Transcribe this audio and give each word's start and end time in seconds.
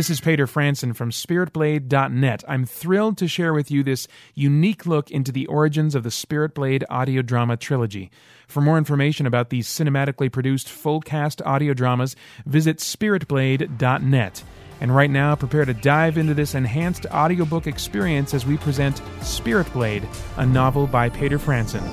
This 0.00 0.08
is 0.08 0.18
Peter 0.22 0.46
Franson 0.46 0.96
from 0.96 1.10
SpiritBlade.net. 1.10 2.42
I'm 2.48 2.64
thrilled 2.64 3.18
to 3.18 3.28
share 3.28 3.52
with 3.52 3.70
you 3.70 3.82
this 3.82 4.08
unique 4.34 4.86
look 4.86 5.10
into 5.10 5.30
the 5.30 5.46
origins 5.48 5.94
of 5.94 6.04
the 6.04 6.10
Spirit 6.10 6.54
Blade 6.54 6.86
audio 6.88 7.20
drama 7.20 7.58
trilogy. 7.58 8.10
For 8.48 8.62
more 8.62 8.78
information 8.78 9.26
about 9.26 9.50
these 9.50 9.68
cinematically 9.68 10.32
produced 10.32 10.70
full 10.70 11.02
cast 11.02 11.42
audio 11.42 11.74
dramas, 11.74 12.16
visit 12.46 12.78
SpiritBlade.net. 12.78 14.42
And 14.80 14.96
right 14.96 15.10
now, 15.10 15.36
prepare 15.36 15.66
to 15.66 15.74
dive 15.74 16.16
into 16.16 16.32
this 16.32 16.54
enhanced 16.54 17.04
audiobook 17.12 17.66
experience 17.66 18.32
as 18.32 18.46
we 18.46 18.56
present 18.56 19.02
Spirit 19.20 19.70
Blade, 19.74 20.08
a 20.38 20.46
novel 20.46 20.86
by 20.86 21.10
Peter 21.10 21.38
Franson. 21.38 21.86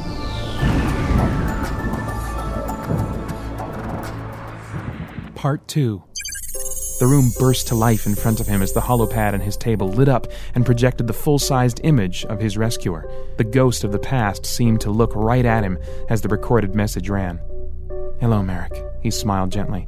Part 5.35 5.67
2 5.67 6.06
the 6.99 7.07
room 7.07 7.31
burst 7.37 7.67
to 7.67 7.75
life 7.75 8.05
in 8.05 8.15
front 8.15 8.39
of 8.39 8.47
him 8.47 8.61
as 8.61 8.73
the 8.73 8.81
holopad 8.81 9.33
on 9.33 9.39
his 9.39 9.55
table 9.55 9.89
lit 9.89 10.09
up 10.09 10.27
and 10.55 10.65
projected 10.65 11.07
the 11.07 11.13
full 11.13 11.37
sized 11.37 11.81
image 11.83 12.25
of 12.25 12.39
his 12.39 12.57
rescuer. 12.57 13.09
The 13.37 13.43
ghost 13.43 13.83
of 13.83 13.91
the 13.91 13.99
past 13.99 14.45
seemed 14.45 14.81
to 14.81 14.91
look 14.91 15.15
right 15.15 15.45
at 15.45 15.63
him 15.63 15.77
as 16.09 16.21
the 16.21 16.29
recorded 16.29 16.73
message 16.73 17.09
ran. 17.09 17.39
Hello, 18.19 18.41
Merikk. 18.41 19.03
He 19.03 19.11
smiled 19.11 19.51
gently. 19.51 19.87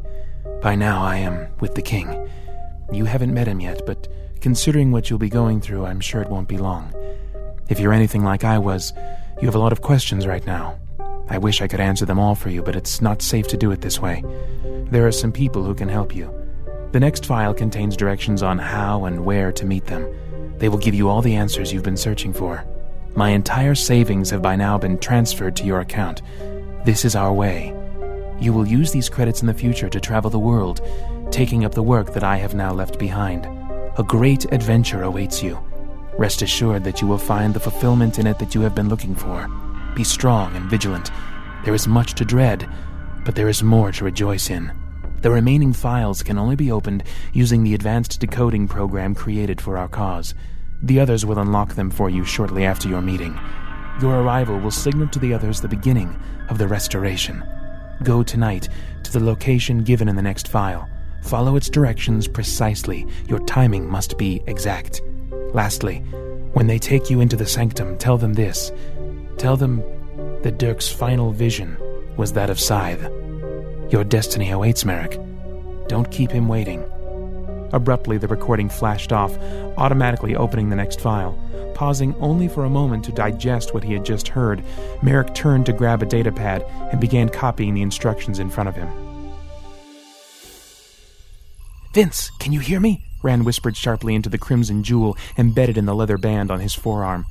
By 0.62 0.76
now 0.76 1.02
I 1.02 1.18
am 1.18 1.48
with 1.60 1.74
the 1.74 1.82
king. 1.82 2.30
You 2.92 3.06
haven't 3.06 3.34
met 3.34 3.48
him 3.48 3.60
yet, 3.60 3.82
but 3.86 4.08
considering 4.40 4.92
what 4.92 5.10
you'll 5.10 5.20
be 5.20 5.30
going 5.30 5.62
through, 5.62 5.86
I'm 5.86 6.00
sure 6.00 6.22
it 6.22 6.30
won't 6.30 6.48
be 6.48 6.58
long. 6.58 6.94
If 7.70 7.80
you're 7.80 7.94
anything 7.94 8.24
like 8.24 8.44
I 8.44 8.58
was, 8.58 8.94
you 9.42 9.48
have 9.48 9.56
a 9.56 9.60
lot 9.60 9.72
of 9.72 9.82
questions 9.82 10.28
right 10.28 10.46
now. 10.46 10.78
I 11.30 11.38
wish 11.38 11.62
I 11.62 11.68
could 11.68 11.80
answer 11.80 12.06
them 12.06 12.20
all 12.20 12.36
for 12.36 12.50
you, 12.50 12.62
but 12.62 12.76
it's 12.76 13.02
not 13.02 13.22
safe 13.22 13.48
to 13.50 13.58
do 13.58 13.72
it 13.72 13.82
this 13.82 14.00
way. 14.00 14.24
There 14.92 15.08
are 15.08 15.12
some 15.12 15.32
people 15.32 15.64
who 15.64 15.76
can 15.76 15.88
help 15.88 16.16
you. 16.16 16.39
The 16.92 17.00
next 17.00 17.26
file 17.26 17.54
contains 17.54 17.96
directions 17.96 18.42
on 18.42 18.58
how 18.58 19.06
and 19.06 19.24
where 19.24 19.52
to 19.52 19.66
meet 19.66 19.86
them. 19.86 20.08
They 20.58 20.70
will 20.70 20.80
give 20.80 20.96
you 20.96 21.08
all 21.08 21.22
the 21.22 21.36
answers 21.36 21.72
you've 21.72 21.84
been 21.84 21.96
searching 21.98 22.34
for. 22.34 22.66
My 23.16 23.30
entire 23.30 23.76
savings 23.76 24.30
have 24.32 24.42
by 24.42 24.56
now 24.56 24.78
been 24.78 24.98
transferred 24.98 25.56
to 25.58 25.66
your 25.66 25.82
account. 25.82 26.22
This 26.86 27.06
is 27.06 27.16
our 27.16 27.32
way. 27.32 27.76
You 28.40 28.54
will 28.54 28.68
use 28.68 28.92
these 28.92 29.10
credits 29.10 29.42
in 29.42 29.48
the 29.48 29.54
future 29.54 29.90
to 29.90 30.00
travel 30.00 30.32
the 30.32 30.40
world, 30.40 30.82
taking 31.30 31.64
up 31.64 31.74
the 31.74 31.84
work 31.84 32.14
that 32.14 32.24
I 32.24 32.38
have 32.38 32.56
now 32.56 32.74
left 32.74 32.98
behind. 32.98 33.46
A 33.98 34.04
great 34.04 34.52
adventure 34.52 35.04
awaits 35.04 35.44
you. 35.44 35.60
Rest 36.18 36.42
assured 36.42 36.84
that 36.86 37.02
you 37.02 37.08
will 37.08 37.18
find 37.18 37.54
the 37.54 37.60
fulfillment 37.60 38.18
in 38.18 38.26
it 38.26 38.40
that 38.40 38.56
you 38.56 38.62
have 38.62 38.74
been 38.74 38.90
looking 38.90 39.14
for. 39.14 39.48
Be 39.96 40.04
strong 40.04 40.56
and 40.56 40.70
vigilant. 40.70 41.12
There 41.66 41.76
is 41.76 41.88
much 41.88 42.16
to 42.16 42.26
dread, 42.26 42.68
but 43.26 43.36
there 43.36 43.50
is 43.50 43.62
more 43.62 43.92
to 43.92 44.06
rejoice 44.06 44.50
in. 44.50 44.72
The 45.22 45.32
remaining 45.32 45.74
files 45.74 46.24
can 46.24 46.38
only 46.38 46.56
be 46.56 46.72
opened 46.72 47.04
using 47.34 47.64
the 47.64 47.76
advanced 47.76 48.20
decoding 48.20 48.68
program 48.68 49.14
created 49.14 49.60
for 49.60 49.78
our 49.78 49.90
cause. 49.90 50.34
The 50.82 51.00
others 51.00 51.26
will 51.26 51.40
unlock 51.40 51.76
them 51.76 51.92
for 51.92 52.10
you 52.10 52.24
shortly 52.24 52.66
after 52.66 52.88
your 52.88 53.02
meeting. 53.02 53.38
Your 54.02 54.22
arrival 54.22 54.58
will 54.60 54.72
signal 54.72 55.10
to 55.10 55.20
the 55.20 55.34
others 55.34 55.60
the 55.60 55.68
beginning 55.68 56.18
of 56.48 56.58
the 56.58 56.70
restoration. 56.70 57.44
Go 58.04 58.24
tonight 58.24 58.70
to 59.04 59.12
the 59.12 59.20
location 59.20 59.84
given 59.84 60.08
in 60.08 60.16
the 60.16 60.22
next 60.22 60.48
file. 60.48 60.88
Follow 61.22 61.58
its 61.58 61.70
directions 61.70 62.26
precisely. 62.26 63.06
Your 63.28 63.40
timing 63.40 63.90
must 63.90 64.18
be 64.18 64.42
exact. 64.48 65.02
Lastly, 65.54 65.98
when 66.54 66.68
they 66.68 66.80
take 66.80 67.10
you 67.10 67.20
into 67.20 67.36
the 67.36 67.46
sanctum, 67.46 67.98
tell 67.98 68.18
them 68.18 68.34
this. 68.34 68.72
Tell 69.38 69.58
them 69.58 69.84
that 70.44 70.60
Dirk's 70.60 70.88
final 70.88 71.34
vision 71.34 71.78
was 72.16 72.32
that 72.34 72.50
of 72.50 72.58
Scythe. 72.58 73.19
Your 73.90 74.04
destiny 74.04 74.52
awaits, 74.52 74.84
Merikk. 74.84 75.18
Don't 75.88 76.12
keep 76.12 76.30
him 76.30 76.48
waiting. 76.48 76.84
Abruptly, 77.74 78.20
the 78.20 78.28
recording 78.28 78.70
flashed 78.70 79.12
off, 79.12 79.36
automatically 79.78 80.36
opening 80.36 80.70
the 80.70 80.76
next 80.76 81.02
file. 81.02 81.38
Pausing 81.74 82.14
only 82.16 82.48
for 82.48 82.66
a 82.66 82.70
moment 82.70 83.04
to 83.06 83.12
digest 83.12 83.74
what 83.74 83.84
he 83.84 83.94
had 83.94 84.06
just 84.06 84.28
heard, 84.28 84.64
Merikk 85.02 85.34
turned 85.34 85.66
to 85.66 85.74
grab 85.74 86.04
a 86.04 86.06
datapad 86.06 86.70
and 86.92 87.02
began 87.02 87.30
copying 87.30 87.74
the 87.74 87.82
instructions 87.82 88.38
in 88.38 88.52
front 88.52 88.70
of 88.70 88.76
him. 88.76 88.90
Vince, 91.94 92.30
can 92.40 92.54
you 92.54 92.60
hear 92.60 92.80
me? 92.80 93.04
Rand 93.24 93.44
whispered 93.44 93.76
sharply 93.76 94.14
into 94.14 94.30
the 94.30 94.38
crimson 94.38 94.84
jewel 94.84 95.18
embedded 95.36 95.78
in 95.78 95.86
the 95.86 95.96
leather 95.96 96.20
band 96.20 96.52
on 96.52 96.60
his 96.60 96.76
forearm. 96.76 97.26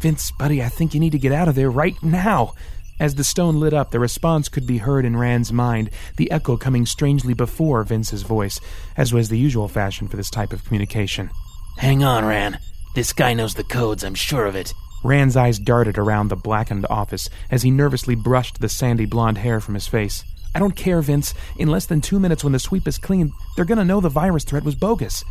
Vince, 0.00 0.32
buddy, 0.32 0.62
I 0.62 0.68
think 0.68 0.92
you 0.92 1.00
need 1.00 1.12
to 1.12 1.18
get 1.18 1.32
out 1.32 1.48
of 1.48 1.54
there 1.54 1.70
right 1.70 1.94
now. 2.02 2.54
As 3.00 3.16
the 3.16 3.24
stone 3.24 3.58
lit 3.58 3.74
up, 3.74 3.90
the 3.90 3.98
response 3.98 4.48
could 4.48 4.66
be 4.66 4.78
heard 4.78 5.04
in 5.04 5.16
Rand's 5.16 5.52
mind, 5.52 5.90
the 6.16 6.30
echo 6.30 6.56
coming 6.56 6.86
strangely 6.86 7.34
before 7.34 7.82
Vince's 7.82 8.22
voice, 8.22 8.60
as 8.96 9.12
was 9.12 9.28
the 9.28 9.38
usual 9.38 9.66
fashion 9.66 10.06
for 10.06 10.16
this 10.16 10.30
type 10.30 10.52
of 10.52 10.64
communication. 10.64 11.30
Hang 11.78 12.04
on, 12.04 12.24
Rand. 12.24 12.58
This 12.94 13.12
guy 13.12 13.34
knows 13.34 13.54
the 13.54 13.64
codes, 13.64 14.04
I'm 14.04 14.14
sure 14.14 14.46
of 14.46 14.54
it. 14.54 14.72
Rand's 15.02 15.36
eyes 15.36 15.58
darted 15.58 15.98
around 15.98 16.28
the 16.28 16.36
blackened 16.36 16.86
office 16.88 17.28
as 17.50 17.62
he 17.62 17.70
nervously 17.70 18.14
brushed 18.14 18.60
the 18.60 18.68
sandy 18.68 19.06
blonde 19.06 19.38
hair 19.38 19.60
from 19.60 19.74
his 19.74 19.88
face. 19.88 20.24
I 20.54 20.60
don't 20.60 20.76
care, 20.76 21.02
Vince. 21.02 21.34
In 21.58 21.68
less 21.68 21.86
than 21.86 22.00
two 22.00 22.20
minutes, 22.20 22.44
when 22.44 22.52
the 22.52 22.60
sweep 22.60 22.86
is 22.86 22.96
clean, 22.96 23.32
they're 23.56 23.64
gonna 23.64 23.84
know 23.84 24.00
the 24.00 24.08
virus 24.08 24.44
threat 24.44 24.62
was 24.62 24.76
bogus. 24.76 25.24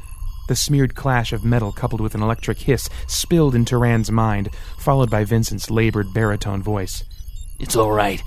The 0.50 0.56
smeared 0.58 0.94
clash 0.94 1.32
of 1.32 1.46
metal 1.46 1.72
coupled 1.72 2.02
with 2.02 2.14
an 2.14 2.22
electric 2.22 2.60
hiss 2.60 2.90
spilled 3.08 3.56
into 3.56 3.78
Rand's 3.78 4.12
mind, 4.12 4.50
followed 4.78 5.10
by 5.10 5.24
Vincent's 5.24 5.72
labored 5.72 6.14
baritone 6.14 6.62
voice. 6.62 7.06
It's 7.64 7.78
all 7.78 7.94
right. 7.94 8.22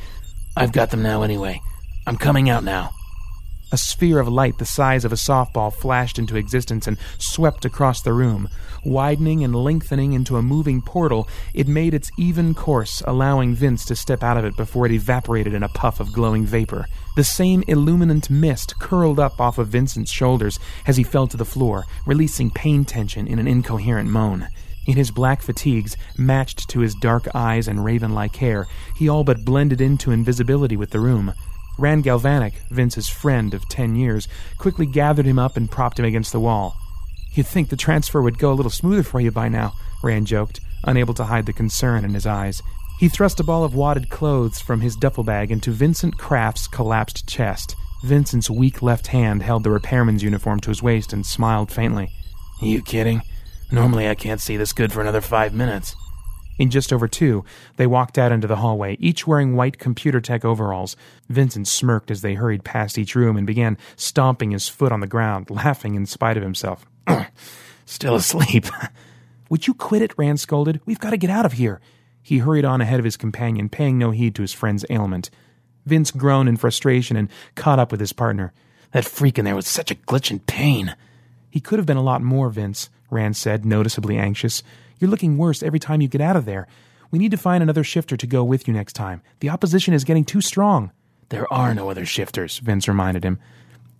I've 0.56 0.72
got 0.72 0.90
them 0.90 1.02
now 1.02 1.20
anyway. 1.20 1.60
I'm 2.06 2.16
coming 2.16 2.48
out 2.48 2.64
now. 2.64 2.92
A 3.70 3.76
sphere 3.76 4.18
of 4.18 4.28
light 4.28 4.56
the 4.56 4.64
size 4.64 5.04
of 5.04 5.12
a 5.12 5.16
softball 5.16 5.70
flashed 5.70 6.18
into 6.18 6.36
existence 6.36 6.86
and 6.86 6.96
swept 7.18 7.66
across 7.66 8.00
the 8.00 8.14
room. 8.14 8.48
Widening 8.82 9.44
and 9.44 9.54
lengthening 9.54 10.14
into 10.14 10.38
a 10.38 10.42
moving 10.42 10.80
portal, 10.80 11.28
it 11.52 11.68
made 11.68 11.92
its 11.92 12.10
even 12.16 12.54
course, 12.54 13.02
allowing 13.06 13.54
Vince 13.54 13.84
to 13.84 13.94
step 13.94 14.22
out 14.22 14.38
of 14.38 14.46
it 14.46 14.56
before 14.56 14.86
it 14.86 14.92
evaporated 14.92 15.52
in 15.52 15.62
a 15.62 15.68
puff 15.68 16.00
of 16.00 16.14
glowing 16.14 16.46
vapor. 16.46 16.86
The 17.16 17.22
same 17.22 17.62
illuminant 17.68 18.30
mist 18.30 18.78
curled 18.78 19.20
up 19.20 19.38
off 19.38 19.58
of 19.58 19.68
Vincent's 19.68 20.10
shoulders 20.10 20.58
as 20.86 20.96
he 20.96 21.04
fell 21.04 21.26
to 21.26 21.36
the 21.36 21.44
floor, 21.44 21.84
releasing 22.06 22.50
pain 22.50 22.86
tension 22.86 23.26
in 23.26 23.38
an 23.38 23.46
incoherent 23.46 24.08
moan. 24.08 24.48
In 24.86 24.96
his 24.96 25.10
black 25.10 25.42
fatigues, 25.42 25.96
matched 26.16 26.68
to 26.70 26.80
his 26.80 26.94
dark 26.94 27.26
eyes 27.34 27.66
and 27.66 27.84
raven 27.84 28.14
like 28.14 28.36
hair, 28.36 28.66
he 28.96 29.08
all 29.08 29.24
but 29.24 29.44
blended 29.44 29.80
into 29.80 30.12
invisibility 30.12 30.76
with 30.76 30.90
the 30.90 31.00
room. 31.00 31.34
Rand 31.78 32.04
Galvanic, 32.04 32.54
Vince's 32.70 33.08
friend 33.08 33.52
of 33.52 33.68
ten 33.68 33.96
years, 33.96 34.28
quickly 34.58 34.86
gathered 34.86 35.26
him 35.26 35.38
up 35.38 35.56
and 35.56 35.70
propped 35.70 35.98
him 35.98 36.04
against 36.04 36.32
the 36.32 36.40
wall. 36.40 36.76
You'd 37.32 37.46
think 37.46 37.68
the 37.68 37.76
transfer 37.76 38.22
would 38.22 38.38
go 38.38 38.52
a 38.52 38.54
little 38.54 38.70
smoother 38.70 39.02
for 39.02 39.20
you 39.20 39.30
by 39.30 39.48
now, 39.48 39.74
Rand 40.02 40.28
joked, 40.28 40.60
unable 40.84 41.14
to 41.14 41.24
hide 41.24 41.46
the 41.46 41.52
concern 41.52 42.04
in 42.04 42.14
his 42.14 42.26
eyes. 42.26 42.62
He 42.98 43.08
thrust 43.08 43.40
a 43.40 43.44
ball 43.44 43.62
of 43.64 43.74
wadded 43.74 44.08
clothes 44.08 44.60
from 44.60 44.80
his 44.80 44.96
duffel 44.96 45.24
bag 45.24 45.50
into 45.50 45.70
Vincent 45.70 46.16
Kraft's 46.16 46.66
collapsed 46.66 47.28
chest. 47.28 47.76
Vincent's 48.04 48.48
weak 48.48 48.80
left 48.80 49.08
hand 49.08 49.42
held 49.42 49.64
the 49.64 49.70
repairman's 49.70 50.22
uniform 50.22 50.60
to 50.60 50.70
his 50.70 50.82
waist 50.82 51.12
and 51.12 51.26
smiled 51.26 51.70
faintly. 51.70 52.08
You 52.62 52.80
kidding? 52.80 53.20
Normally 53.70 54.08
I 54.08 54.14
can't 54.14 54.40
see 54.40 54.56
this 54.56 54.72
good 54.72 54.92
for 54.92 55.00
another 55.00 55.20
five 55.20 55.52
minutes. 55.52 55.94
In 56.58 56.70
just 56.70 56.92
over 56.92 57.06
two, 57.06 57.44
they 57.76 57.86
walked 57.86 58.16
out 58.16 58.32
into 58.32 58.46
the 58.46 58.56
hallway, 58.56 58.96
each 58.98 59.26
wearing 59.26 59.56
white 59.56 59.78
computer 59.78 60.20
tech 60.20 60.44
overalls. 60.44 60.96
Vincent 61.28 61.68
smirked 61.68 62.10
as 62.10 62.22
they 62.22 62.34
hurried 62.34 62.64
past 62.64 62.96
each 62.96 63.14
room 63.14 63.36
and 63.36 63.46
began 63.46 63.76
stomping 63.96 64.52
his 64.52 64.68
foot 64.68 64.92
on 64.92 65.00
the 65.00 65.06
ground, 65.06 65.50
laughing 65.50 65.94
in 65.94 66.06
spite 66.06 66.36
of 66.36 66.42
himself. 66.42 66.86
Still 67.84 68.14
asleep. 68.14 68.66
Would 69.50 69.66
you 69.66 69.74
quit 69.74 70.02
it? 70.02 70.14
Rand 70.16 70.40
scolded. 70.40 70.80
We've 70.86 70.98
got 70.98 71.10
to 71.10 71.16
get 71.16 71.30
out 71.30 71.46
of 71.46 71.52
here. 71.52 71.80
He 72.22 72.38
hurried 72.38 72.64
on 72.64 72.80
ahead 72.80 72.98
of 72.98 73.04
his 73.04 73.16
companion, 73.16 73.68
paying 73.68 73.98
no 73.98 74.10
heed 74.10 74.34
to 74.36 74.42
his 74.42 74.52
friend's 74.52 74.84
ailment. 74.90 75.30
Vince 75.84 76.10
groaned 76.10 76.48
in 76.48 76.56
frustration 76.56 77.16
and 77.16 77.28
caught 77.54 77.78
up 77.78 77.92
with 77.92 78.00
his 78.00 78.12
partner. 78.12 78.52
That 78.90 79.04
freak 79.04 79.38
in 79.38 79.44
there 79.44 79.54
was 79.54 79.68
such 79.68 79.90
a 79.90 79.94
glitch 79.94 80.30
and 80.30 80.44
pain. 80.46 80.96
He 81.50 81.60
could 81.60 81.78
have 81.78 81.86
been 81.86 81.96
a 81.96 82.02
lot 82.02 82.22
more, 82.22 82.48
Vince. 82.50 82.90
Rand 83.10 83.36
said, 83.36 83.64
noticeably 83.64 84.16
anxious. 84.18 84.62
You're 84.98 85.10
looking 85.10 85.38
worse 85.38 85.62
every 85.62 85.78
time 85.78 86.00
you 86.00 86.08
get 86.08 86.20
out 86.20 86.36
of 86.36 86.44
there. 86.44 86.66
We 87.10 87.18
need 87.18 87.30
to 87.30 87.36
find 87.36 87.62
another 87.62 87.84
shifter 87.84 88.16
to 88.16 88.26
go 88.26 88.42
with 88.42 88.66
you 88.66 88.74
next 88.74 88.94
time. 88.94 89.22
The 89.40 89.50
opposition 89.50 89.94
is 89.94 90.04
getting 90.04 90.24
too 90.24 90.40
strong. 90.40 90.90
There 91.28 91.52
are 91.52 91.74
no 91.74 91.90
other 91.90 92.06
shifters, 92.06 92.58
Vince 92.58 92.88
reminded 92.88 93.24
him. 93.24 93.38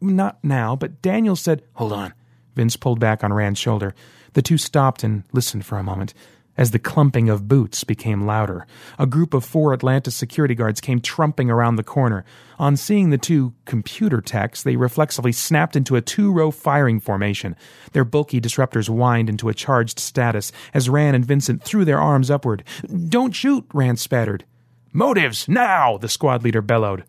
Not 0.01 0.39
now, 0.43 0.77
but 0.77 1.03
Daniel 1.03 1.37
said. 1.37 1.63
Hold 1.75 1.93
on. 1.93 2.15
Vince 2.55 2.77
pulled 2.77 3.01
back 3.01 3.23
on 3.25 3.33
Rand's 3.33 3.59
shoulder. 3.59 3.95
The 4.35 4.43
two 4.43 4.59
stopped 4.59 5.03
and 5.03 5.25
listened 5.33 5.65
for 5.65 5.79
a 5.79 5.83
moment. 5.83 6.15
As 6.57 6.71
the 6.71 6.79
clumping 6.79 7.29
of 7.29 7.49
boots 7.49 7.85
became 7.85 8.27
louder, 8.27 8.67
a 8.99 9.07
group 9.07 9.35
of 9.35 9.45
four 9.45 9.75
Atlanta 9.75 10.11
security 10.11 10.55
guards 10.55 10.81
came 10.81 11.01
trumping 11.01 11.51
around 11.51 11.77
the 11.77 11.85
corner. 11.85 12.25
On 12.59 12.77
seeing 12.77 13.11
the 13.11 13.19
two 13.19 13.53
computer 13.67 14.23
techs, 14.23 14.63
they 14.63 14.77
reflexively 14.77 15.33
snapped 15.33 15.77
into 15.77 15.97
a 15.97 16.01
two 16.01 16.33
row 16.33 16.51
firing 16.51 16.99
formation. 16.99 17.57
Their 17.93 18.05
bulky 18.05 18.41
disruptors 18.41 18.89
whined 18.89 19.29
into 19.29 19.51
a 19.51 19.55
charged 19.55 19.99
status 19.99 20.51
as 20.73 20.89
Rand 20.89 21.15
and 21.15 21.27
Vincent 21.27 21.63
threw 21.63 21.85
their 21.85 22.01
arms 22.01 22.31
upward. 22.31 22.65
Don't 23.09 23.35
shoot, 23.35 23.67
Rand 23.75 23.99
spattered. 23.99 24.45
Motives, 24.93 25.47
now! 25.47 25.99
the 25.99 26.09
squad 26.09 26.43
leader 26.43 26.63
bellowed. 26.63 27.05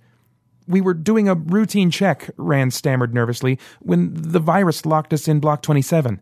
We 0.68 0.82
were 0.82 0.94
doing 0.94 1.30
a 1.30 1.36
routine 1.36 1.90
check, 1.90 2.30
Rand 2.36 2.74
stammered 2.74 3.14
nervously, 3.14 3.58
when 3.80 4.12
the 4.14 4.40
virus 4.40 4.86
locked 4.86 5.14
us 5.14 5.30
in 5.30 5.40
Block 5.40 5.62
27. 5.62 6.20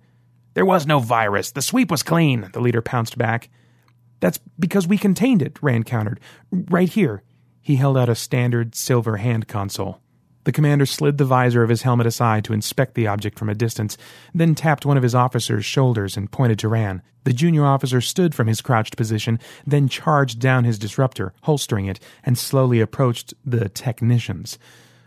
There 0.56 0.66
was 0.66 0.88
no 0.88 1.00
virus. 1.00 1.52
The 1.52 1.62
sweep 1.62 1.92
was 1.92 2.02
clean, 2.02 2.50
the 2.54 2.62
leader 2.62 2.82
pounced 2.82 3.18
back. 3.18 3.50
That's 4.22 4.40
because 4.58 4.88
we 4.88 4.98
contained 4.98 5.42
it, 5.42 5.62
Rand 5.62 5.86
countered. 5.86 6.20
Right 6.52 6.90
here. 6.90 7.22
He 7.62 7.76
held 7.76 7.98
out 7.98 8.10
a 8.10 8.16
standard 8.16 8.74
silver 8.74 9.18
hand 9.18 9.48
console. 9.48 10.00
The 10.46 10.52
commander 10.52 10.86
slid 10.86 11.18
the 11.18 11.26
visor 11.26 11.64
of 11.64 11.70
his 11.70 11.82
helmet 11.82 12.06
aside 12.06 12.46
to 12.46 12.54
inspect 12.54 12.94
the 12.94 13.08
object 13.08 13.38
from 13.38 13.50
a 13.50 13.56
distance, 13.56 13.98
then 14.34 14.56
tapped 14.56 14.86
one 14.86 14.96
of 14.96 15.04
his 15.04 15.16
officer's 15.16 15.66
shoulders 15.66 16.16
and 16.16 16.32
pointed 16.32 16.60
to 16.60 16.68
Rand. 16.68 17.02
The 17.24 17.34
junior 17.34 17.66
officer 17.66 18.00
stood 18.00 18.36
from 18.36 18.48
his 18.48 18.62
crouched 18.62 18.96
position, 18.96 19.40
then 19.66 19.90
charged 19.90 20.40
down 20.40 20.64
his 20.64 20.78
disruptor, 20.78 21.34
holstering 21.42 21.88
it, 21.88 22.00
and 22.24 22.38
slowly 22.38 22.80
approached 22.80 23.34
the 23.44 23.68
technicians. 23.68 24.60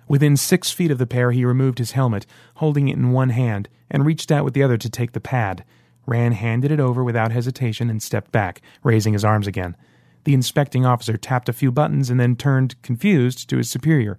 Within 0.09 0.37
six 0.37 0.73
feet 0.73 0.91
of 0.91 0.99
the 0.99 1.07
pair, 1.07 1.31
he 1.31 1.45
removed 1.45 1.79
his 1.79 1.93
helmet, 1.93 2.27
holding 2.57 2.89
it 2.89 2.97
in 2.97 3.13
one 3.13 3.31
hand, 3.31 3.69
and 3.91 4.05
reached 4.07 4.31
out 4.31 4.45
with 4.45 4.55
the 4.55 4.63
other 4.63 4.77
to 4.77 4.91
take 4.91 5.13
the 5.13 5.21
pad. 5.21 5.65
Rand 6.07 6.35
handed 6.35 6.71
it 6.73 6.81
over 6.81 7.05
without 7.05 7.33
hesitation 7.33 7.91
and 7.91 8.03
stepped 8.03 8.33
back, 8.33 8.63
raising 8.83 9.13
his 9.13 9.25
arms 9.25 9.47
again. 9.47 9.77
The 10.25 10.35
inspecting 10.35 10.85
officer 10.87 11.17
tapped 11.17 11.49
a 11.49 11.53
few 11.53 11.71
buttons 11.71 12.11
and 12.11 12.19
then 12.19 12.37
turned, 12.37 12.81
confused, 12.83 13.49
to 13.51 13.57
his 13.59 13.71
superior. 13.71 14.19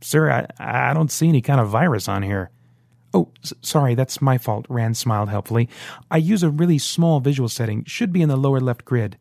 Sir, 0.00 0.30
I, 0.30 0.46
I 0.58 0.94
don't 0.94 1.10
see 1.10 1.28
any 1.28 1.40
kind 1.40 1.60
of 1.60 1.68
virus 1.68 2.08
on 2.08 2.22
here. 2.22 2.50
Oh, 3.14 3.30
s- 3.44 3.52
sorry, 3.62 3.94
that's 3.94 4.22
my 4.22 4.38
fault, 4.38 4.66
Rand 4.68 4.96
smiled 4.96 5.28
helpfully. 5.28 5.68
I 6.10 6.16
use 6.16 6.42
a 6.42 6.50
really 6.50 6.78
small 6.78 7.20
visual 7.20 7.48
setting, 7.48 7.84
should 7.84 8.12
be 8.12 8.22
in 8.22 8.28
the 8.28 8.36
lower 8.36 8.60
left 8.60 8.84
grid. 8.84 9.18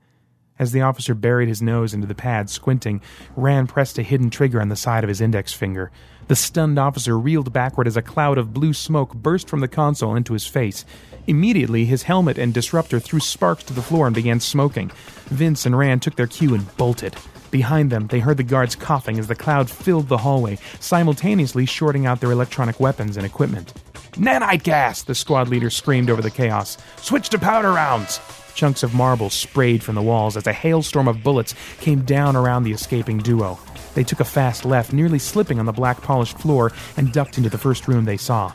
As 0.58 0.72
the 0.72 0.82
officer 0.82 1.16
buried 1.16 1.48
his 1.50 1.62
nose 1.62 1.94
into 1.94 2.08
the 2.08 2.16
pad, 2.16 2.50
squinting, 2.50 3.02
Rand 3.36 3.70
pressed 3.70 3.98
a 3.98 4.04
hidden 4.04 4.30
trigger 4.30 4.62
on 4.62 4.70
the 4.70 4.76
side 4.76 5.04
of 5.04 5.08
his 5.08 5.22
index 5.22 5.54
finger. 5.54 5.92
The 6.32 6.38
stunned 6.38 6.80
officer 6.80 7.20
reeled 7.20 7.52
backward 7.52 7.88
as 7.88 7.98
a 7.98 8.02
cloud 8.02 8.38
of 8.38 8.54
blue 8.54 8.72
smoke 8.72 9.14
burst 9.14 9.50
from 9.50 9.60
the 9.60 9.68
console 9.68 10.16
into 10.16 10.32
his 10.32 10.48
face. 10.48 10.86
Immediately, 11.28 11.84
his 11.84 12.04
helmet 12.04 12.38
and 12.38 12.54
disruptor 12.54 13.02
threw 13.02 13.20
sparks 13.20 13.66
to 13.66 13.74
the 13.74 13.82
floor 13.82 14.08
and 14.08 14.16
began 14.16 14.40
smoking. 14.40 14.92
Vince 15.26 15.66
and 15.66 15.78
Rand 15.78 16.02
took 16.04 16.16
their 16.16 16.28
cue 16.28 16.54
and 16.54 16.78
bolted. 16.78 17.18
Behind 17.52 17.90
them, 17.90 18.08
they 18.08 18.22
heard 18.22 18.38
the 18.38 18.44
guards 18.44 18.78
coughing 18.78 19.20
as 19.20 19.28
the 19.28 19.36
cloud 19.36 19.70
filled 19.70 20.08
the 20.08 20.20
hallway, 20.20 20.58
simultaneously 20.80 21.66
shorting 21.66 22.06
out 22.06 22.22
their 22.22 22.32
electronic 22.32 22.80
weapons 22.80 23.18
and 23.18 23.26
equipment. 23.26 23.74
Nanite 24.14 24.64
gas! 24.64 25.04
The 25.04 25.16
squad 25.16 25.48
leader 25.48 25.70
screamed 25.70 26.10
over 26.10 26.22
the 26.22 26.30
chaos. 26.30 26.78
Switch 26.98 27.30
to 27.30 27.40
powder 27.40 27.72
rounds! 27.72 28.20
Chunks 28.54 28.84
of 28.84 28.94
marble 28.94 29.30
sprayed 29.30 29.82
from 29.82 29.96
the 29.96 30.02
walls 30.02 30.36
as 30.36 30.48
a 30.48 30.54
hailstorm 30.54 31.08
of 31.08 31.24
bullets 31.24 31.56
came 31.80 32.02
down 32.02 32.36
around 32.36 32.64
the 32.64 32.74
escaping 32.74 33.20
duo. 33.20 33.58
They 33.96 34.04
took 34.04 34.20
a 34.20 34.26
fast 34.26 34.66
left, 34.66 34.92
nearly 34.92 35.18
slipping 35.18 35.60
on 35.60 35.66
the 35.66 35.72
black 35.72 36.02
polished 36.02 36.38
floor, 36.38 36.74
and 36.98 37.14
ducked 37.14 37.38
into 37.38 37.50
the 37.50 37.58
first 37.58 37.88
room 37.88 38.04
they 38.04 38.18
saw. 38.18 38.52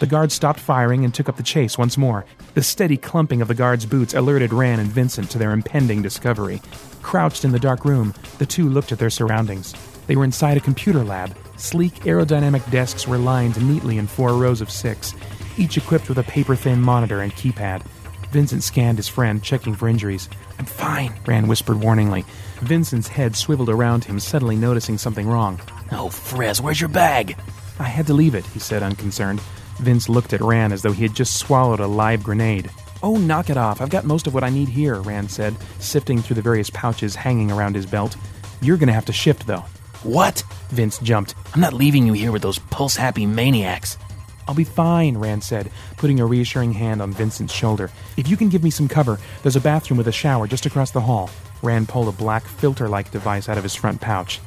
The 0.00 0.06
guards 0.06 0.34
stopped 0.34 0.60
firing 0.60 1.04
and 1.04 1.14
took 1.14 1.28
up 1.30 1.36
the 1.36 1.42
chase 1.42 1.78
once 1.78 1.96
more. 1.96 2.26
The 2.54 2.62
steady 2.62 2.98
clumping 2.98 3.40
of 3.40 3.48
the 3.48 3.54
guards' 3.54 3.86
boots 3.86 4.14
alerted 4.14 4.52
Rand 4.52 4.80
and 4.82 4.90
Vincent 4.90 5.30
to 5.30 5.38
their 5.38 5.52
impending 5.52 6.02
discovery. 6.02 6.60
Crouched 7.00 7.44
in 7.44 7.52
the 7.52 7.58
dark 7.58 7.86
room, 7.86 8.12
the 8.38 8.46
two 8.46 8.68
looked 8.68 8.92
at 8.92 8.98
their 8.98 9.10
surroundings. 9.10 9.74
They 10.06 10.16
were 10.16 10.24
inside 10.24 10.58
a 10.58 10.60
computer 10.60 11.04
lab. 11.04 11.34
Sleek 11.60 11.94
aerodynamic 12.04 12.68
desks 12.70 13.06
were 13.06 13.18
lined 13.18 13.62
neatly 13.62 13.98
in 13.98 14.06
four 14.06 14.32
rows 14.32 14.62
of 14.62 14.70
six, 14.70 15.14
each 15.58 15.76
equipped 15.76 16.08
with 16.08 16.16
a 16.16 16.22
paper 16.22 16.56
thin 16.56 16.80
monitor 16.80 17.20
and 17.20 17.32
keypad. 17.34 17.82
Vincent 18.30 18.62
scanned 18.62 18.96
his 18.96 19.08
friend, 19.08 19.42
checking 19.42 19.74
for 19.74 19.86
injuries. 19.86 20.30
I'm 20.58 20.64
fine, 20.64 21.12
Rand 21.26 21.48
whispered 21.50 21.76
warningly. 21.76 22.24
Vincent's 22.60 23.08
head 23.08 23.36
swiveled 23.36 23.68
around 23.68 24.04
him, 24.04 24.18
suddenly 24.18 24.56
noticing 24.56 24.96
something 24.96 25.28
wrong. 25.28 25.60
Oh, 25.92 26.08
Frez, 26.08 26.62
where's 26.62 26.80
your 26.80 26.88
bag? 26.88 27.36
I 27.78 27.84
had 27.84 28.06
to 28.06 28.14
leave 28.14 28.34
it, 28.34 28.46
he 28.46 28.58
said, 28.58 28.82
unconcerned. 28.82 29.40
Vince 29.80 30.08
looked 30.08 30.32
at 30.32 30.40
Rand 30.40 30.72
as 30.72 30.80
though 30.80 30.92
he 30.92 31.02
had 31.02 31.14
just 31.14 31.36
swallowed 31.36 31.80
a 31.80 31.86
live 31.86 32.22
grenade. 32.22 32.70
Oh, 33.02 33.18
knock 33.18 33.50
it 33.50 33.58
off. 33.58 33.82
I've 33.82 33.90
got 33.90 34.04
most 34.04 34.26
of 34.26 34.32
what 34.32 34.44
I 34.44 34.50
need 34.50 34.68
here, 34.68 35.00
Rand 35.00 35.30
said, 35.30 35.54
sifting 35.78 36.22
through 36.22 36.36
the 36.36 36.42
various 36.42 36.70
pouches 36.70 37.14
hanging 37.14 37.50
around 37.50 37.76
his 37.76 37.86
belt. 37.86 38.16
You're 38.62 38.78
going 38.78 38.88
to 38.88 38.94
have 38.94 39.06
to 39.06 39.12
shift, 39.12 39.46
though. 39.46 39.64
What? 40.02 40.42
Vince 40.70 40.98
jumped. 40.98 41.34
I'm 41.52 41.60
not 41.60 41.74
leaving 41.74 42.06
you 42.06 42.14
here 42.14 42.32
with 42.32 42.42
those 42.42 42.58
pulse 42.58 42.96
happy 42.96 43.26
maniacs. 43.26 43.98
I'll 44.48 44.54
be 44.54 44.64
fine, 44.64 45.18
Rand 45.18 45.44
said, 45.44 45.70
putting 45.98 46.20
a 46.20 46.26
reassuring 46.26 46.72
hand 46.72 47.02
on 47.02 47.12
Vincent's 47.12 47.52
shoulder. 47.52 47.90
If 48.16 48.26
you 48.26 48.36
can 48.36 48.48
give 48.48 48.64
me 48.64 48.70
some 48.70 48.88
cover, 48.88 49.18
there's 49.42 49.56
a 49.56 49.60
bathroom 49.60 49.98
with 49.98 50.08
a 50.08 50.12
shower 50.12 50.46
just 50.46 50.64
across 50.64 50.90
the 50.90 51.02
hall. 51.02 51.28
Rand 51.62 51.88
pulled 51.88 52.08
a 52.08 52.12
black 52.12 52.44
filter 52.44 52.88
like 52.88 53.10
device 53.10 53.48
out 53.48 53.58
of 53.58 53.62
his 53.62 53.74
front 53.74 54.00
pouch. 54.00 54.40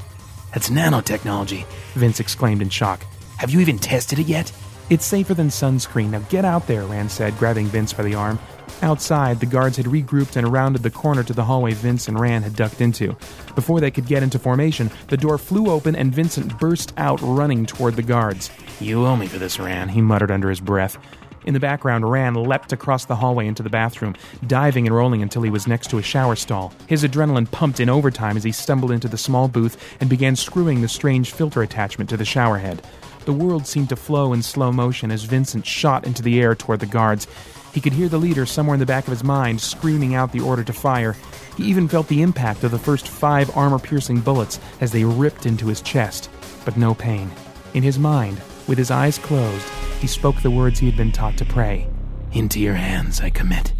That's 0.53 0.69
nanotechnology, 0.69 1.65
Vince 1.93 2.19
exclaimed 2.19 2.61
in 2.61 2.69
shock. 2.69 3.05
Have 3.37 3.51
you 3.51 3.59
even 3.59 3.77
tested 3.77 4.19
it 4.19 4.27
yet? 4.27 4.51
It's 4.89 5.05
safer 5.05 5.33
than 5.33 5.47
sunscreen. 5.47 6.09
Now 6.09 6.19
get 6.29 6.45
out 6.45 6.67
there, 6.67 6.83
Rand 6.83 7.09
said, 7.09 7.37
grabbing 7.37 7.67
Vince 7.67 7.93
by 7.93 8.03
the 8.03 8.15
arm. 8.15 8.37
Outside, 8.81 9.39
the 9.39 9.45
guards 9.45 9.77
had 9.77 9.85
regrouped 9.85 10.35
and 10.35 10.51
rounded 10.51 10.83
the 10.83 10.91
corner 10.91 11.23
to 11.23 11.33
the 11.33 11.45
hallway 11.45 11.73
Vince 11.73 12.09
and 12.09 12.19
Rand 12.19 12.43
had 12.43 12.55
ducked 12.55 12.81
into. 12.81 13.15
Before 13.55 13.79
they 13.79 13.91
could 13.91 14.07
get 14.07 14.23
into 14.23 14.39
formation, 14.39 14.91
the 15.07 15.15
door 15.15 15.37
flew 15.37 15.69
open 15.71 15.95
and 15.95 16.13
Vincent 16.13 16.59
burst 16.59 16.93
out 16.97 17.21
running 17.21 17.65
toward 17.65 17.95
the 17.95 18.03
guards. 18.03 18.51
You 18.81 19.05
owe 19.05 19.15
me 19.15 19.27
for 19.27 19.37
this, 19.37 19.57
Rand, 19.57 19.91
he 19.91 20.01
muttered 20.01 20.31
under 20.31 20.49
his 20.49 20.59
breath. 20.59 20.97
In 21.45 21.53
the 21.53 21.59
background, 21.59 22.09
Rand 22.09 22.37
leapt 22.37 22.73
across 22.73 23.05
the 23.05 23.15
hallway 23.15 23.47
into 23.47 23.63
the 23.63 23.69
bathroom, 23.69 24.15
diving 24.47 24.85
and 24.87 24.95
rolling 24.95 25.21
until 25.21 25.41
he 25.41 25.49
was 25.49 25.67
next 25.67 25.89
to 25.89 25.97
a 25.97 26.03
shower 26.03 26.35
stall. 26.35 26.73
His 26.87 27.03
adrenaline 27.03 27.49
pumped 27.51 27.79
in 27.79 27.89
overtime 27.89 28.37
as 28.37 28.43
he 28.43 28.51
stumbled 28.51 28.91
into 28.91 29.07
the 29.07 29.17
small 29.17 29.47
booth 29.47 29.97
and 29.99 30.09
began 30.09 30.35
screwing 30.35 30.81
the 30.81 30.87
strange 30.87 31.31
filter 31.31 31.61
attachment 31.61 32.09
to 32.09 32.17
the 32.17 32.25
shower 32.25 32.57
head. 32.57 32.81
The 33.25 33.33
world 33.33 33.65
seemed 33.65 33.89
to 33.89 33.95
flow 33.95 34.33
in 34.33 34.41
slow 34.41 34.71
motion 34.71 35.09
as 35.09 35.23
Vincent 35.23 35.65
shot 35.65 36.05
into 36.05 36.21
the 36.21 36.41
air 36.41 36.55
toward 36.55 36.81
the 36.81 36.85
guards. 36.85 37.27
He 37.73 37.79
could 37.79 37.93
hear 37.93 38.09
the 38.09 38.17
leader 38.17 38.45
somewhere 38.45 38.75
in 38.75 38.79
the 38.79 38.85
back 38.85 39.05
of 39.05 39.11
his 39.11 39.23
mind 39.23 39.61
screaming 39.61 40.13
out 40.13 40.31
the 40.31 40.41
order 40.41 40.63
to 40.63 40.73
fire. 40.73 41.15
He 41.55 41.63
even 41.63 41.87
felt 41.87 42.07
the 42.07 42.21
impact 42.21 42.63
of 42.63 42.71
the 42.71 42.79
first 42.79 43.07
five 43.07 43.55
armor 43.55 43.79
piercing 43.79 44.19
bullets 44.19 44.59
as 44.81 44.91
they 44.91 45.05
ripped 45.05 45.45
into 45.45 45.67
his 45.67 45.81
chest, 45.81 46.29
but 46.65 46.75
no 46.75 46.93
pain. 46.93 47.31
In 47.73 47.81
his 47.81 47.97
mind, 47.97 48.41
with 48.67 48.77
his 48.77 48.91
eyes 48.91 49.17
closed, 49.17 49.67
he 49.99 50.07
spoke 50.07 50.41
the 50.41 50.51
words 50.51 50.79
he 50.79 50.85
had 50.85 50.97
been 50.97 51.11
taught 51.11 51.37
to 51.37 51.45
pray 51.45 51.87
Into 52.33 52.59
your 52.59 52.75
hands 52.75 53.21
I 53.21 53.29
commit 53.29 53.73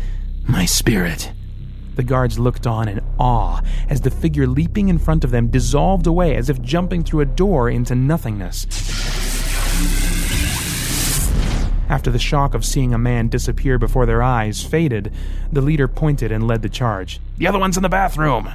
my 0.48 0.66
spirit. 0.66 1.32
The 1.96 2.04
guards 2.04 2.40
looked 2.40 2.66
on 2.66 2.88
in 2.88 3.02
awe 3.20 3.62
as 3.90 4.02
the 4.02 4.10
figure 4.10 4.48
leaping 4.48 4.90
in 4.90 4.98
front 4.98 5.24
of 5.24 5.32
them 5.32 5.48
dissolved 5.48 6.08
away 6.08 6.36
as 6.36 6.50
if 6.50 6.62
jumping 6.62 7.04
through 7.04 7.22
a 7.22 7.26
door 7.26 7.70
into 7.70 7.94
nothingness. 7.94 8.93
After 11.90 12.10
the 12.10 12.20
shock 12.20 12.54
of 12.54 12.66
seeing 12.66 12.94
a 12.94 12.98
man 12.98 13.28
disappear 13.28 13.78
before 13.78 14.06
their 14.06 14.24
eyes 14.24 14.64
faded, 14.64 15.14
the 15.52 15.62
leader 15.62 15.88
pointed 15.88 16.32
and 16.32 16.48
led 16.48 16.62
the 16.62 16.70
charge. 16.70 17.20
The 17.38 17.48
other 17.48 17.60
one's 17.60 17.78
in 17.78 17.84
the 17.84 17.90
bathroom. 17.90 18.50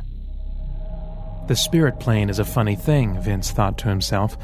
The 1.46 1.56
spirit 1.56 1.98
plane 1.98 2.28
is 2.28 2.38
a 2.38 2.44
funny 2.44 2.76
thing, 2.76 3.20
Vince 3.20 3.50
thought 3.50 3.78
to 3.78 3.88
himself. 3.88 4.36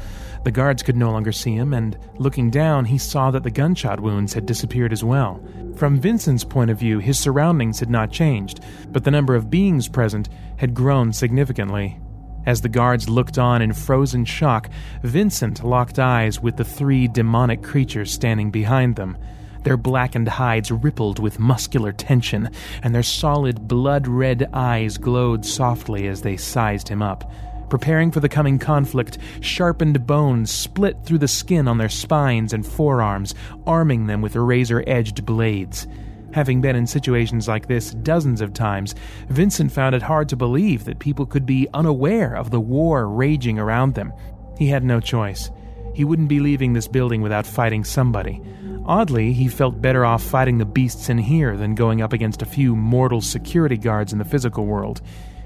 The 0.43 0.51
guards 0.51 0.81
could 0.81 0.95
no 0.95 1.11
longer 1.11 1.31
see 1.31 1.55
him, 1.55 1.73
and 1.73 1.97
looking 2.17 2.49
down, 2.49 2.85
he 2.85 2.97
saw 2.97 3.31
that 3.31 3.43
the 3.43 3.51
gunshot 3.51 3.99
wounds 3.99 4.33
had 4.33 4.45
disappeared 4.45 4.91
as 4.91 5.03
well. 5.03 5.39
From 5.75 5.99
Vincent's 5.99 6.43
point 6.43 6.71
of 6.71 6.79
view, 6.79 6.99
his 6.99 7.19
surroundings 7.19 7.79
had 7.79 7.89
not 7.89 8.11
changed, 8.11 8.59
but 8.89 9.03
the 9.03 9.11
number 9.11 9.35
of 9.35 9.49
beings 9.49 9.87
present 9.87 10.29
had 10.57 10.73
grown 10.73 11.13
significantly. 11.13 11.99
As 12.45 12.61
the 12.61 12.69
guards 12.69 13.09
looked 13.09 13.37
on 13.37 13.61
in 13.61 13.73
frozen 13.73 14.25
shock, 14.25 14.69
Vincent 15.01 15.63
locked 15.63 15.97
eyes 15.97 16.39
with 16.39 16.57
the 16.57 16.63
three 16.63 17.07
demonic 17.07 17.63
creatures 17.63 18.11
standing 18.11 18.51
behind 18.51 18.95
them. 18.95 19.17
Their 19.63 19.77
blackened 19.77 20.27
hides 20.27 20.71
rippled 20.71 21.17
with 21.17 21.39
muscular 21.39 21.91
tension, 21.91 22.51
and 22.83 22.93
their 22.93 23.01
solid, 23.01 23.67
blood 23.67 24.07
red 24.07 24.47
eyes 24.53 24.99
glowed 24.99 25.43
softly 25.43 26.07
as 26.07 26.21
they 26.21 26.37
sized 26.37 26.87
him 26.87 27.01
up. 27.01 27.31
Preparing 27.67 28.11
for 28.11 28.19
the 28.19 28.29
coming 28.29 28.59
conflict, 28.59 29.17
sharpened 29.41 30.05
bones 30.05 30.51
split 30.51 31.03
through 31.03 31.17
the 31.17 31.27
skin 31.27 31.67
on 31.67 31.79
their 31.79 31.89
spines 31.89 32.53
and 32.53 32.63
forearms, 32.63 33.33
arming 33.65 34.05
them 34.05 34.21
with 34.21 34.35
razor 34.35 34.83
edged 34.85 35.25
blades. 35.25 35.87
Having 36.35 36.59
been 36.59 36.75
in 36.75 36.85
situations 36.85 37.47
like 37.47 37.67
this 37.69 37.91
dozens 37.91 38.41
of 38.41 38.51
times, 38.51 38.93
Vincent 39.29 39.71
found 39.71 39.95
it 39.95 40.01
hard 40.01 40.27
to 40.27 40.35
believe 40.35 40.83
that 40.83 40.99
people 40.99 41.25
could 41.25 41.45
be 41.45 41.69
unaware 41.73 42.35
of 42.35 42.51
the 42.51 42.59
war 42.59 43.07
raging 43.07 43.57
around 43.57 43.93
them. 43.93 44.11
He 44.57 44.67
had 44.67 44.83
no 44.83 44.99
choice. 44.99 45.49
He 45.93 46.03
wouldn't 46.03 46.27
be 46.27 46.41
leaving 46.41 46.73
this 46.73 46.89
building 46.89 47.21
without 47.21 47.45
fighting 47.45 47.85
somebody. 47.85 48.41
Oddly, 48.85 49.31
he 49.31 49.47
felt 49.47 49.81
better 49.81 50.03
off 50.03 50.21
fighting 50.21 50.57
the 50.57 50.65
beasts 50.65 51.07
in 51.07 51.19
here 51.19 51.55
than 51.55 51.73
going 51.73 52.01
up 52.01 52.11
against 52.11 52.41
a 52.41 52.45
few 52.45 52.75
mortal 52.75 53.21
security 53.21 53.77
guards 53.77 54.11
in 54.11 54.19
the 54.19 54.25
physical 54.25 54.65
world. 54.65 55.01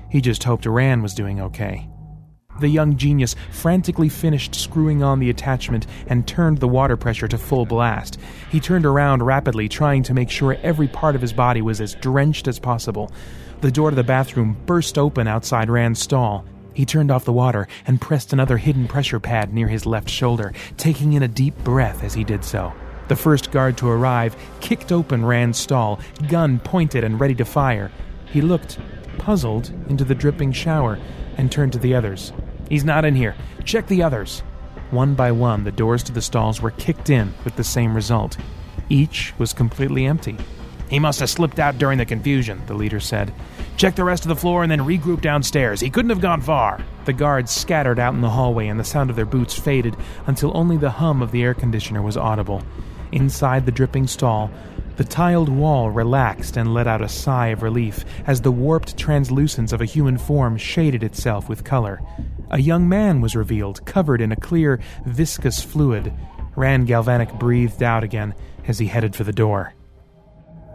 He 0.09 0.21
just 0.21 0.43
hoped 0.43 0.65
Rand 0.65 1.03
was 1.03 1.13
doing 1.13 1.39
okay. 1.39 1.87
The 2.59 2.67
young 2.67 2.97
genius 2.97 3.35
frantically 3.51 4.09
finished 4.09 4.53
screwing 4.53 5.01
on 5.01 5.19
the 5.19 5.29
attachment 5.29 5.87
and 6.07 6.27
turned 6.27 6.57
the 6.57 6.67
water 6.67 6.97
pressure 6.97 7.27
to 7.29 7.37
full 7.37 7.65
blast. 7.65 8.19
He 8.51 8.59
turned 8.59 8.85
around 8.85 9.23
rapidly, 9.23 9.69
trying 9.69 10.03
to 10.03 10.13
make 10.13 10.29
sure 10.29 10.57
every 10.61 10.89
part 10.89 11.15
of 11.15 11.21
his 11.21 11.31
body 11.31 11.61
was 11.61 11.79
as 11.79 11.95
drenched 11.95 12.49
as 12.49 12.59
possible. 12.59 13.11
The 13.61 13.71
door 13.71 13.91
to 13.91 13.95
the 13.95 14.03
bathroom 14.03 14.57
burst 14.65 14.97
open 14.97 15.27
outside 15.27 15.69
Rand's 15.69 16.01
stall. 16.01 16.43
He 16.73 16.85
turned 16.85 17.11
off 17.11 17.25
the 17.25 17.33
water 17.33 17.67
and 17.87 18.01
pressed 18.01 18.33
another 18.33 18.57
hidden 18.57 18.87
pressure 18.87 19.19
pad 19.19 19.53
near 19.53 19.67
his 19.69 19.85
left 19.85 20.09
shoulder, 20.09 20.53
taking 20.75 21.13
in 21.13 21.23
a 21.23 21.27
deep 21.27 21.57
breath 21.63 22.03
as 22.03 22.13
he 22.13 22.25
did 22.25 22.43
so. 22.43 22.73
The 23.07 23.15
first 23.15 23.51
guard 23.51 23.77
to 23.77 23.89
arrive 23.89 24.35
kicked 24.59 24.91
open 24.91 25.25
Rand's 25.25 25.57
stall, 25.57 25.99
gun 26.27 26.59
pointed 26.59 27.03
and 27.03 27.19
ready 27.19 27.35
to 27.35 27.45
fire. 27.45 27.91
He 28.25 28.41
looked, 28.41 28.79
puzzled, 29.17 29.71
into 29.89 30.03
the 30.03 30.15
dripping 30.15 30.51
shower 30.51 30.99
and 31.37 31.51
turned 31.51 31.73
to 31.73 31.79
the 31.79 31.95
others. 31.95 32.33
He's 32.69 32.85
not 32.85 33.03
in 33.03 33.15
here. 33.15 33.35
Check 33.65 33.87
the 33.87 34.03
others. 34.03 34.41
One 34.91 35.15
by 35.15 35.31
one, 35.31 35.63
the 35.63 35.71
doors 35.71 36.03
to 36.03 36.11
the 36.11 36.21
stalls 36.21 36.61
were 36.61 36.71
kicked 36.71 37.09
in 37.09 37.33
with 37.43 37.55
the 37.55 37.63
same 37.63 37.95
result. 37.95 38.37
Each 38.89 39.33
was 39.37 39.53
completely 39.53 40.05
empty. 40.05 40.37
He 40.89 40.97
must 40.97 41.19
have 41.19 41.29
slipped 41.29 41.59
out 41.59 41.77
during 41.77 41.99
the 41.99 42.05
confusion, 42.05 42.63
the 42.65 42.73
leader 42.73 42.99
said. 42.99 43.31
Check 43.77 43.95
the 43.95 44.03
rest 44.03 44.23
of 44.23 44.29
the 44.29 44.35
floor 44.35 44.63
and 44.63 44.71
then 44.71 44.79
regroup 44.79 45.21
downstairs. 45.21 45.79
He 45.79 45.91
couldn't 45.91 46.09
have 46.09 46.21
gone 46.21 46.41
far. 46.41 46.83
The 47.05 47.13
guards 47.13 47.51
scattered 47.51 47.99
out 47.99 48.15
in 48.15 48.21
the 48.21 48.29
hallway 48.29 48.67
and 48.67 48.79
the 48.79 48.83
sound 48.83 49.11
of 49.11 49.15
their 49.15 49.25
boots 49.25 49.57
faded 49.57 49.95
until 50.25 50.57
only 50.57 50.77
the 50.77 50.89
hum 50.89 51.21
of 51.21 51.31
the 51.31 51.43
air 51.43 51.53
conditioner 51.53 52.01
was 52.01 52.17
audible. 52.17 52.63
Inside 53.11 53.65
the 53.65 53.71
dripping 53.71 54.07
stall, 54.07 54.49
the 54.99 55.05
tiled 55.05 55.47
wall 55.47 55.89
relaxed 55.89 56.57
and 56.57 56.73
let 56.73 56.85
out 56.85 57.01
a 57.01 57.07
sigh 57.07 57.47
of 57.47 57.63
relief 57.63 58.03
as 58.27 58.41
the 58.41 58.51
warped 58.51 58.97
translucence 58.97 59.71
of 59.71 59.79
a 59.79 59.85
human 59.85 60.17
form 60.17 60.57
shaded 60.57 61.05
itself 61.05 61.47
with 61.47 61.63
color. 61.63 62.01
A 62.49 62.59
young 62.59 62.89
man 62.89 63.21
was 63.21 63.33
revealed, 63.33 63.85
covered 63.85 64.19
in 64.19 64.33
a 64.33 64.35
clear, 64.35 64.81
viscous 65.05 65.63
fluid. 65.63 66.11
Rand 66.57 66.87
Galvanic 66.87 67.31
breathed 67.35 67.81
out 67.81 68.03
again 68.03 68.35
as 68.67 68.77
he 68.77 68.87
headed 68.87 69.15
for 69.15 69.23
the 69.23 69.31
door. 69.31 69.73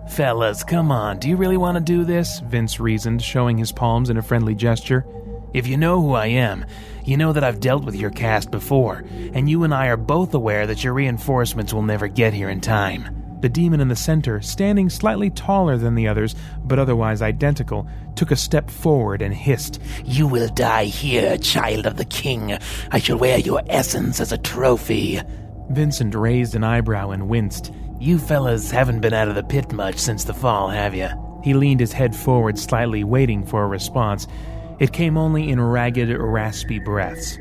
Fellas, 0.08 0.64
come 0.64 0.90
on, 0.90 1.18
do 1.18 1.28
you 1.28 1.36
really 1.36 1.58
want 1.58 1.76
to 1.76 1.84
do 1.84 2.02
this? 2.02 2.40
Vince 2.46 2.80
reasoned, 2.80 3.20
showing 3.20 3.58
his 3.58 3.72
palms 3.72 4.08
in 4.08 4.16
a 4.16 4.22
friendly 4.22 4.54
gesture. 4.54 5.04
If 5.52 5.66
you 5.66 5.76
know 5.76 6.00
who 6.00 6.14
I 6.14 6.28
am, 6.28 6.64
you 7.04 7.18
know 7.18 7.34
that 7.34 7.44
I've 7.44 7.60
dealt 7.60 7.84
with 7.84 7.94
your 7.94 8.10
caste 8.10 8.50
before, 8.50 9.04
and 9.34 9.50
you 9.50 9.64
and 9.64 9.74
I 9.74 9.88
are 9.88 9.98
both 9.98 10.32
aware 10.32 10.66
that 10.66 10.82
your 10.82 10.94
reinforcements 10.94 11.74
will 11.74 11.82
never 11.82 12.08
get 12.08 12.32
here 12.32 12.48
in 12.48 12.62
time. 12.62 13.20
The 13.44 13.50
demon 13.50 13.82
in 13.82 13.88
the 13.88 13.94
center, 13.94 14.40
standing 14.40 14.88
slightly 14.88 15.28
taller 15.28 15.76
than 15.76 15.96
the 15.96 16.08
others, 16.08 16.34
but 16.64 16.78
otherwise 16.78 17.20
identical, 17.20 17.86
took 18.14 18.30
a 18.30 18.36
step 18.36 18.70
forward 18.70 19.20
and 19.20 19.34
hissed, 19.34 19.82
You 20.02 20.26
will 20.26 20.48
die 20.48 20.86
here, 20.86 21.36
child 21.36 21.84
of 21.84 21.98
the 21.98 22.06
king. 22.06 22.56
I 22.90 22.98
shall 23.00 23.18
wear 23.18 23.36
your 23.36 23.60
essence 23.66 24.18
as 24.18 24.32
a 24.32 24.38
trophy. 24.38 25.20
Vincent 25.68 26.14
raised 26.14 26.54
an 26.54 26.64
eyebrow 26.64 27.10
and 27.10 27.28
winced. 27.28 27.70
You 28.00 28.18
fellas 28.18 28.70
haven't 28.70 29.00
been 29.00 29.12
out 29.12 29.28
of 29.28 29.34
the 29.34 29.44
pit 29.44 29.74
much 29.74 29.98
since 29.98 30.24
the 30.24 30.32
fall, 30.32 30.70
have 30.70 30.94
you? 30.94 31.10
He 31.42 31.52
leaned 31.52 31.80
his 31.80 31.92
head 31.92 32.16
forward 32.16 32.58
slightly, 32.58 33.04
waiting 33.04 33.44
for 33.44 33.62
a 33.62 33.68
response. 33.68 34.26
It 34.78 34.94
came 34.94 35.18
only 35.18 35.50
in 35.50 35.60
ragged, 35.60 36.08
raspy 36.08 36.78
breaths. 36.78 37.36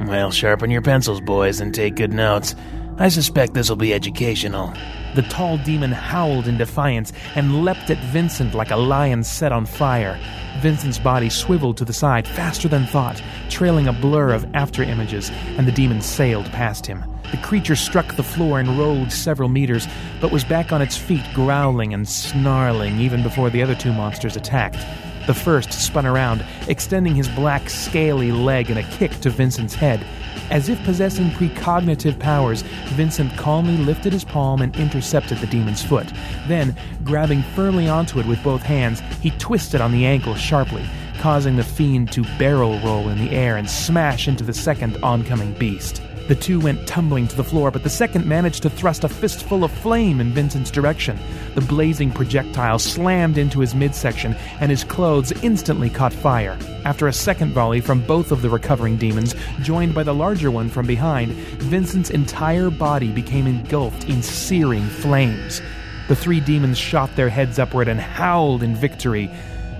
Well, 0.00 0.30
sharpen 0.30 0.70
your 0.70 0.82
pencils, 0.82 1.22
boys, 1.22 1.58
and 1.58 1.74
take 1.74 1.94
good 1.94 2.12
notes. 2.12 2.54
I 2.98 3.08
suspect 3.08 3.54
this 3.54 3.70
will 3.70 3.76
be 3.76 3.94
educational. 3.94 4.74
The 5.18 5.22
tall 5.22 5.58
demon 5.58 5.90
howled 5.90 6.46
in 6.46 6.58
defiance 6.58 7.12
and 7.34 7.64
leapt 7.64 7.90
at 7.90 7.98
Vincent 8.12 8.54
like 8.54 8.70
a 8.70 8.76
lion 8.76 9.24
set 9.24 9.50
on 9.50 9.66
fire. 9.66 10.16
Vincent's 10.60 11.00
body 11.00 11.28
swiveled 11.28 11.76
to 11.78 11.84
the 11.84 11.92
side 11.92 12.24
faster 12.24 12.68
than 12.68 12.86
thought, 12.86 13.20
trailing 13.48 13.88
a 13.88 13.92
blur 13.92 14.30
of 14.30 14.46
after 14.54 14.80
images, 14.84 15.32
and 15.56 15.66
the 15.66 15.72
demon 15.72 16.00
sailed 16.00 16.46
past 16.52 16.86
him. 16.86 17.04
The 17.32 17.36
creature 17.38 17.74
struck 17.74 18.14
the 18.14 18.22
floor 18.22 18.60
and 18.60 18.78
rolled 18.78 19.10
several 19.10 19.48
meters, 19.48 19.88
but 20.20 20.30
was 20.30 20.44
back 20.44 20.70
on 20.70 20.82
its 20.82 20.96
feet, 20.96 21.24
growling 21.34 21.92
and 21.92 22.08
snarling 22.08 23.00
even 23.00 23.24
before 23.24 23.50
the 23.50 23.60
other 23.60 23.74
two 23.74 23.92
monsters 23.92 24.36
attacked. 24.36 24.86
The 25.26 25.34
first 25.34 25.72
spun 25.72 26.06
around, 26.06 26.44
extending 26.68 27.16
his 27.16 27.28
black, 27.30 27.68
scaly 27.70 28.30
leg 28.30 28.70
in 28.70 28.78
a 28.78 28.84
kick 28.84 29.10
to 29.22 29.30
Vincent's 29.30 29.74
head. 29.74 30.06
As 30.50 30.68
if 30.68 30.82
possessing 30.84 31.30
precognitive 31.30 32.18
powers, 32.18 32.62
Vincent 32.94 33.36
calmly 33.36 33.76
lifted 33.76 34.12
his 34.12 34.24
palm 34.24 34.62
and 34.62 34.74
intercepted 34.76 35.38
the 35.38 35.46
demon's 35.46 35.82
foot. 35.82 36.10
Then, 36.46 36.76
grabbing 37.04 37.42
firmly 37.42 37.88
onto 37.88 38.18
it 38.20 38.26
with 38.26 38.42
both 38.42 38.62
hands, 38.62 39.00
he 39.20 39.30
twisted 39.32 39.80
on 39.80 39.92
the 39.92 40.06
ankle 40.06 40.34
sharply, 40.34 40.84
causing 41.18 41.56
the 41.56 41.64
fiend 41.64 42.12
to 42.12 42.22
barrel 42.38 42.78
roll 42.80 43.08
in 43.08 43.18
the 43.18 43.30
air 43.30 43.56
and 43.56 43.68
smash 43.68 44.28
into 44.28 44.44
the 44.44 44.54
second 44.54 44.96
oncoming 45.02 45.52
beast. 45.54 46.00
The 46.28 46.34
two 46.34 46.60
went 46.60 46.86
tumbling 46.86 47.26
to 47.28 47.36
the 47.36 47.42
floor, 47.42 47.70
but 47.70 47.82
the 47.82 47.88
second 47.88 48.26
managed 48.26 48.62
to 48.62 48.68
thrust 48.68 49.02
a 49.02 49.08
fistful 49.08 49.64
of 49.64 49.72
flame 49.72 50.20
in 50.20 50.30
Vincent's 50.30 50.70
direction. 50.70 51.18
The 51.54 51.62
blazing 51.62 52.10
projectile 52.10 52.78
slammed 52.78 53.38
into 53.38 53.60
his 53.60 53.74
midsection, 53.74 54.34
and 54.60 54.70
his 54.70 54.84
clothes 54.84 55.32
instantly 55.42 55.88
caught 55.88 56.12
fire. 56.12 56.58
After 56.84 57.08
a 57.08 57.14
second 57.14 57.52
volley 57.52 57.80
from 57.80 58.02
both 58.02 58.30
of 58.30 58.42
the 58.42 58.50
recovering 58.50 58.98
demons, 58.98 59.34
joined 59.62 59.94
by 59.94 60.02
the 60.02 60.14
larger 60.14 60.50
one 60.50 60.68
from 60.68 60.86
behind, 60.86 61.32
Vincent's 61.32 62.10
entire 62.10 62.68
body 62.68 63.10
became 63.10 63.46
engulfed 63.46 64.04
in 64.04 64.22
searing 64.22 64.86
flames. 64.86 65.62
The 66.08 66.16
three 66.16 66.40
demons 66.40 66.76
shot 66.76 67.16
their 67.16 67.30
heads 67.30 67.58
upward 67.58 67.88
and 67.88 68.00
howled 68.00 68.62
in 68.62 68.76
victory 68.76 69.30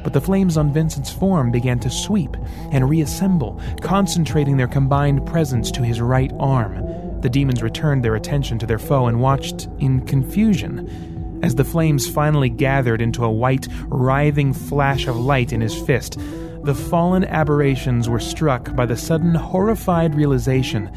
but 0.08 0.14
the 0.14 0.20
flames 0.22 0.56
on 0.56 0.72
Vincent's 0.72 1.12
form 1.12 1.50
began 1.50 1.78
to 1.78 1.90
sweep 1.90 2.34
and 2.72 2.88
reassemble, 2.88 3.60
concentrating 3.82 4.56
their 4.56 4.66
combined 4.66 5.26
presence 5.26 5.70
to 5.70 5.82
his 5.82 6.00
right 6.00 6.32
arm. 6.40 7.20
The 7.20 7.28
demons 7.28 7.62
returned 7.62 8.02
their 8.02 8.14
attention 8.14 8.58
to 8.60 8.66
their 8.66 8.78
foe 8.78 9.08
and 9.08 9.20
watched 9.20 9.68
in 9.80 10.00
confusion. 10.06 11.40
As 11.42 11.56
the 11.56 11.64
flames 11.64 12.08
finally 12.08 12.48
gathered 12.48 13.02
into 13.02 13.22
a 13.22 13.30
white, 13.30 13.68
writhing 13.88 14.54
flash 14.54 15.06
of 15.06 15.14
light 15.14 15.52
in 15.52 15.60
his 15.60 15.78
fist, 15.78 16.18
the 16.62 16.74
fallen 16.74 17.24
aberrations 17.24 18.08
were 18.08 18.18
struck 18.18 18.74
by 18.74 18.86
the 18.86 18.96
sudden 18.96 19.34
horrified 19.34 20.14
realization 20.14 20.90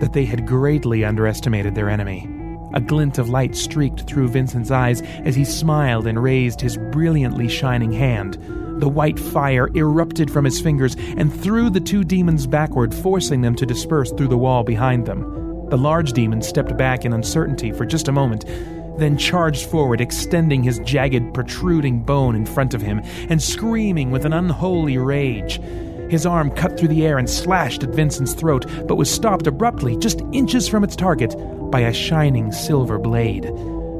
that 0.00 0.12
they 0.12 0.24
had 0.24 0.44
greatly 0.44 1.04
underestimated 1.04 1.76
their 1.76 1.88
enemy. 1.88 2.35
A 2.76 2.80
glint 2.80 3.16
of 3.16 3.30
light 3.30 3.56
streaked 3.56 4.02
through 4.02 4.28
Vincent's 4.28 4.70
eyes 4.70 5.00
as 5.24 5.34
he 5.34 5.46
smiled 5.46 6.06
and 6.06 6.22
raised 6.22 6.60
his 6.60 6.76
brilliantly 6.76 7.48
shining 7.48 7.90
hand. 7.90 8.34
The 8.82 8.88
white 8.88 9.18
fire 9.18 9.70
erupted 9.74 10.30
from 10.30 10.44
his 10.44 10.60
fingers 10.60 10.94
and 11.16 11.32
threw 11.32 11.70
the 11.70 11.80
two 11.80 12.04
demons 12.04 12.46
backward, 12.46 12.94
forcing 12.94 13.40
them 13.40 13.54
to 13.54 13.64
disperse 13.64 14.12
through 14.12 14.28
the 14.28 14.36
wall 14.36 14.62
behind 14.62 15.06
them. 15.06 15.22
The 15.70 15.78
large 15.78 16.12
demon 16.12 16.42
stepped 16.42 16.76
back 16.76 17.06
in 17.06 17.14
uncertainty 17.14 17.72
for 17.72 17.86
just 17.86 18.08
a 18.08 18.12
moment, 18.12 18.44
then 18.98 19.16
charged 19.16 19.70
forward, 19.70 20.02
extending 20.02 20.62
his 20.62 20.78
jagged, 20.80 21.32
protruding 21.32 22.00
bone 22.02 22.36
in 22.36 22.44
front 22.44 22.74
of 22.74 22.82
him 22.82 23.00
and 23.30 23.42
screaming 23.42 24.10
with 24.10 24.26
an 24.26 24.34
unholy 24.34 24.98
rage. 24.98 25.62
His 26.10 26.26
arm 26.26 26.50
cut 26.50 26.78
through 26.78 26.88
the 26.88 27.06
air 27.06 27.18
and 27.18 27.28
slashed 27.28 27.82
at 27.82 27.90
Vincent's 27.90 28.34
throat, 28.34 28.66
but 28.86 28.96
was 28.96 29.10
stopped 29.10 29.46
abruptly, 29.46 29.96
just 29.96 30.22
inches 30.32 30.68
from 30.68 30.84
its 30.84 30.96
target, 30.96 31.34
by 31.70 31.80
a 31.80 31.92
shining 31.92 32.52
silver 32.52 32.98
blade. 32.98 33.44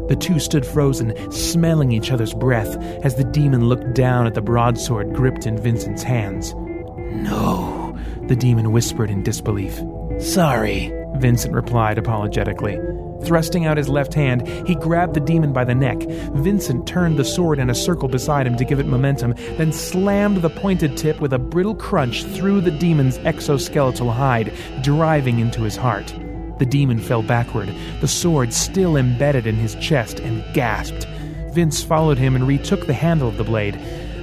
The 0.08 0.16
two 0.18 0.38
stood 0.38 0.64
frozen, 0.64 1.14
smelling 1.32 1.90
each 1.90 2.12
other's 2.12 2.32
breath, 2.32 2.76
as 3.04 3.16
the 3.16 3.25
demon 3.25 3.68
looked 3.68 3.94
down 3.94 4.26
at 4.26 4.34
the 4.34 4.40
broadsword 4.40 5.14
gripped 5.14 5.46
in 5.46 5.58
Vincent's 5.58 6.04
hands. 6.04 6.54
No, 6.98 7.98
the 8.28 8.36
demon 8.36 8.70
whispered 8.70 9.10
in 9.10 9.22
disbelief. 9.22 9.80
Sorry, 10.18 10.92
Vincent 11.16 11.54
replied 11.54 11.98
apologetically. 11.98 12.78
Thrusting 13.25 13.66
out 13.66 13.76
his 13.76 13.88
left 13.88 14.14
hand, 14.14 14.46
he 14.66 14.75
grabbed 14.75 15.14
the 15.14 15.20
demon 15.20 15.52
by 15.52 15.64
the 15.64 15.75
neck. 15.75 15.99
Vincent 16.35 16.87
turned 16.87 17.18
the 17.18 17.25
sword 17.25 17.58
in 17.58 17.70
a 17.70 17.75
circle 17.75 18.08
beside 18.08 18.46
him 18.46 18.56
to 18.56 18.64
give 18.64 18.78
it 18.78 18.87
momentum, 18.87 19.35
then 19.56 19.73
slammed 19.73 20.38
the 20.38 20.50
pointed 20.50 20.96
tip 20.96 21.20
with 21.20 21.32
a 21.32 21.38
brittle 21.38 21.75
crunch 21.75 22.25
through 22.25 22.61
the 22.61 22.70
demon's 22.70 23.18
exoskeletal 23.18 24.12
hide, 24.12 24.52
driving 24.82 25.38
into 25.38 25.62
his 25.62 25.76
heart. 25.76 26.14
The 26.58 26.66
demon 26.66 27.00
fell 27.00 27.23
backward, 27.23 27.75
the 28.00 28.08
sword 28.08 28.52
still 28.52 28.96
embedded 28.96 29.46
in 29.46 29.56
his 29.56 29.75
chest, 29.76 30.20
and 30.20 30.42
gasped. 30.54 31.06
Vince 31.52 31.82
followed 31.82 32.18
him 32.18 32.35
and 32.35 32.46
retook 32.46 32.87
the 32.87 32.94
handle 32.94 33.28
of 33.28 33.37
the 33.37 33.44
blade. 33.44 33.78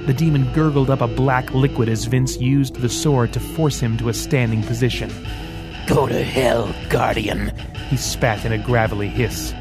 The 0.06 0.14
demon 0.14 0.52
gurgled 0.52 0.90
up 0.90 1.00
a 1.00 1.08
black 1.08 1.52
liquid 1.54 1.88
as 1.88 2.04
Vince 2.04 2.36
used 2.38 2.76
the 2.76 2.88
sword 2.88 3.32
to 3.32 3.40
force 3.40 3.80
him 3.80 3.96
to 3.98 4.08
a 4.08 4.14
standing 4.14 4.62
position. 4.62 5.10
Go 5.86 6.06
to 6.06 6.22
hell, 6.24 6.74
Guardian, 6.88 7.52
he 7.90 7.96
spat 7.98 8.44
in 8.46 8.52
a 8.52 8.58
gravelly 8.58 9.08
hiss. 9.08 9.52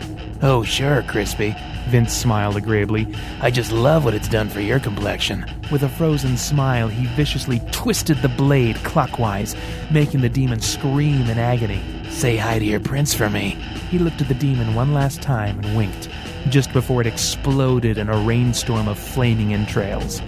Oh, 0.42 0.64
sure, 0.64 1.04
Crispy. 1.04 1.54
Vince 1.88 2.14
smiled 2.14 2.56
agreeably. 2.56 3.14
I 3.42 3.52
just 3.52 3.74
love 3.74 4.06
what 4.06 4.14
it's 4.14 4.30
done 4.30 4.48
for 4.48 4.62
your 4.62 4.80
complexion. 4.80 5.46
With 5.70 5.84
a 5.84 5.90
frozen 5.90 6.38
smile, 6.38 6.88
he 6.88 7.08
viciously 7.08 7.62
twisted 7.72 8.18
the 8.22 8.30
blade 8.30 8.78
clockwise, 8.78 9.54
making 9.92 10.22
the 10.22 10.30
demon 10.30 10.62
scream 10.62 11.30
in 11.30 11.38
agony. 11.38 11.82
Say 12.10 12.38
hi 12.38 12.58
to 12.58 12.66
your 12.66 12.80
prince 12.80 13.14
for 13.14 13.30
me. 13.30 13.58
He 13.92 14.00
looked 14.00 14.22
at 14.22 14.30
the 14.30 14.34
demon 14.34 14.76
one 14.76 14.94
last 14.94 15.22
time 15.22 15.60
and 15.60 15.76
winked, 15.76 16.10
just 16.48 16.72
before 16.72 17.02
it 17.02 17.08
exploded 17.08 17.98
in 17.98 18.08
a 18.08 18.18
rainstorm 18.18 18.88
of 18.88 18.98
flaming 18.98 19.54
entrails. 19.54 20.22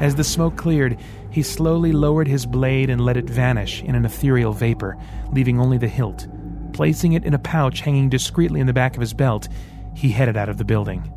As 0.00 0.14
the 0.14 0.24
smoke 0.24 0.56
cleared, 0.56 0.96
he 1.32 1.42
slowly 1.42 1.92
lowered 1.92 2.28
his 2.28 2.46
blade 2.46 2.90
and 2.90 3.00
let 3.00 3.16
it 3.16 3.28
vanish 3.28 3.82
in 3.82 3.94
an 3.94 4.04
ethereal 4.04 4.52
vapor, 4.52 4.98
leaving 5.32 5.58
only 5.58 5.78
the 5.78 5.88
hilt. 5.88 6.28
Placing 6.72 7.14
it 7.14 7.24
in 7.24 7.34
a 7.34 7.38
pouch 7.38 7.80
hanging 7.80 8.08
discreetly 8.08 8.60
in 8.60 8.66
the 8.66 8.72
back 8.72 8.94
of 8.94 9.00
his 9.00 9.14
belt, 9.14 9.48
he 9.96 10.10
headed 10.10 10.36
out 10.36 10.48
of 10.48 10.58
the 10.58 10.64
building. 10.64 11.10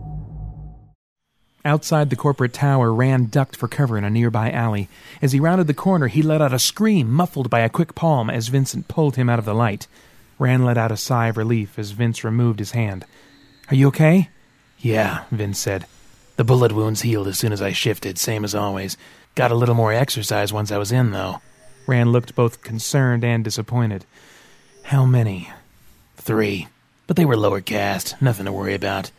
Outside 1.65 2.09
the 2.09 2.15
corporate 2.15 2.53
tower, 2.53 2.93
Rand 2.93 3.31
ducked 3.31 3.55
for 3.55 3.67
cover 3.67 3.97
in 3.97 4.03
a 4.03 4.09
nearby 4.09 4.51
alley. 4.51 4.87
As 5.21 5.31
he 5.31 5.39
rounded 5.39 5.67
the 5.67 5.73
corner, 5.73 6.07
he 6.07 6.21
let 6.21 6.41
out 6.41 6.53
a 6.53 6.59
scream, 6.59 7.11
muffled 7.11 7.49
by 7.49 7.61
a 7.61 7.69
quick 7.69 7.95
palm 7.95 8.29
as 8.29 8.49
Vincent 8.49 8.87
pulled 8.87 9.15
him 9.15 9.29
out 9.29 9.39
of 9.39 9.45
the 9.45 9.55
light. 9.55 9.87
Rand 10.37 10.63
let 10.63 10.77
out 10.77 10.91
a 10.91 10.97
sigh 10.97 11.27
of 11.27 11.37
relief 11.37 11.79
as 11.79 11.91
Vince 11.91 12.23
removed 12.23 12.59
his 12.59 12.71
hand. 12.71 13.03
Are 13.69 13.75
you 13.75 13.87
okay? 13.87 14.29
Yeah, 14.77 15.23
Vince 15.31 15.57
said. 15.57 15.87
The 16.35 16.43
bullet 16.43 16.71
wounds 16.71 17.01
healed 17.01 17.27
as 17.27 17.39
soon 17.39 17.51
as 17.51 17.61
I 17.61 17.71
shifted, 17.71 18.19
same 18.19 18.43
as 18.43 18.53
always. 18.53 18.95
Got 19.35 19.51
a 19.51 19.55
little 19.55 19.75
more 19.75 19.91
exercise 19.91 20.53
once 20.53 20.71
I 20.71 20.77
was 20.77 20.93
in, 20.93 21.11
though. 21.11 21.41
Rand 21.87 22.13
looked 22.13 22.35
both 22.35 22.61
concerned 22.63 23.25
and 23.25 23.43
disappointed. 23.43 24.05
How 24.83 25.05
many? 25.05 25.51
Three. 26.15 26.69
But 27.05 27.17
they 27.17 27.25
were 27.25 27.35
lower 27.35 27.59
caste, 27.59 28.15
nothing 28.21 28.45
to 28.45 28.53
worry 28.53 28.73
about. 28.73 29.11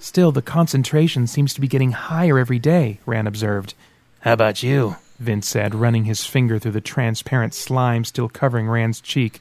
Still, 0.00 0.32
the 0.32 0.40
concentration 0.40 1.26
seems 1.26 1.52
to 1.54 1.60
be 1.60 1.68
getting 1.68 1.92
higher 1.92 2.38
every 2.38 2.58
day, 2.58 2.98
Rand 3.04 3.28
observed. 3.28 3.74
How 4.20 4.32
about 4.32 4.62
you? 4.62 4.96
Vince 5.18 5.48
said, 5.48 5.74
running 5.74 6.06
his 6.06 6.24
finger 6.24 6.58
through 6.58 6.72
the 6.72 6.80
transparent 6.80 7.52
slime 7.52 8.04
still 8.04 8.30
covering 8.30 8.68
Rand's 8.68 9.00
cheek. 9.00 9.40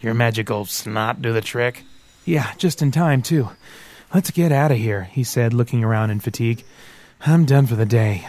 Your 0.00 0.14
magical 0.14 0.66
snot 0.66 1.22
do 1.22 1.32
the 1.32 1.40
trick? 1.40 1.84
Yeah, 2.24 2.52
just 2.58 2.82
in 2.82 2.92
time, 2.92 3.22
too. 3.22 3.48
Let's 4.12 4.30
get 4.30 4.52
out 4.52 4.70
of 4.70 4.76
here, 4.76 5.04
he 5.04 5.24
said, 5.24 5.54
looking 5.54 5.82
around 5.82 6.10
in 6.10 6.20
fatigue. 6.20 6.64
I'm 7.22 7.46
done 7.46 7.66
for 7.66 7.74
the 7.76 7.86
day. 7.86 8.28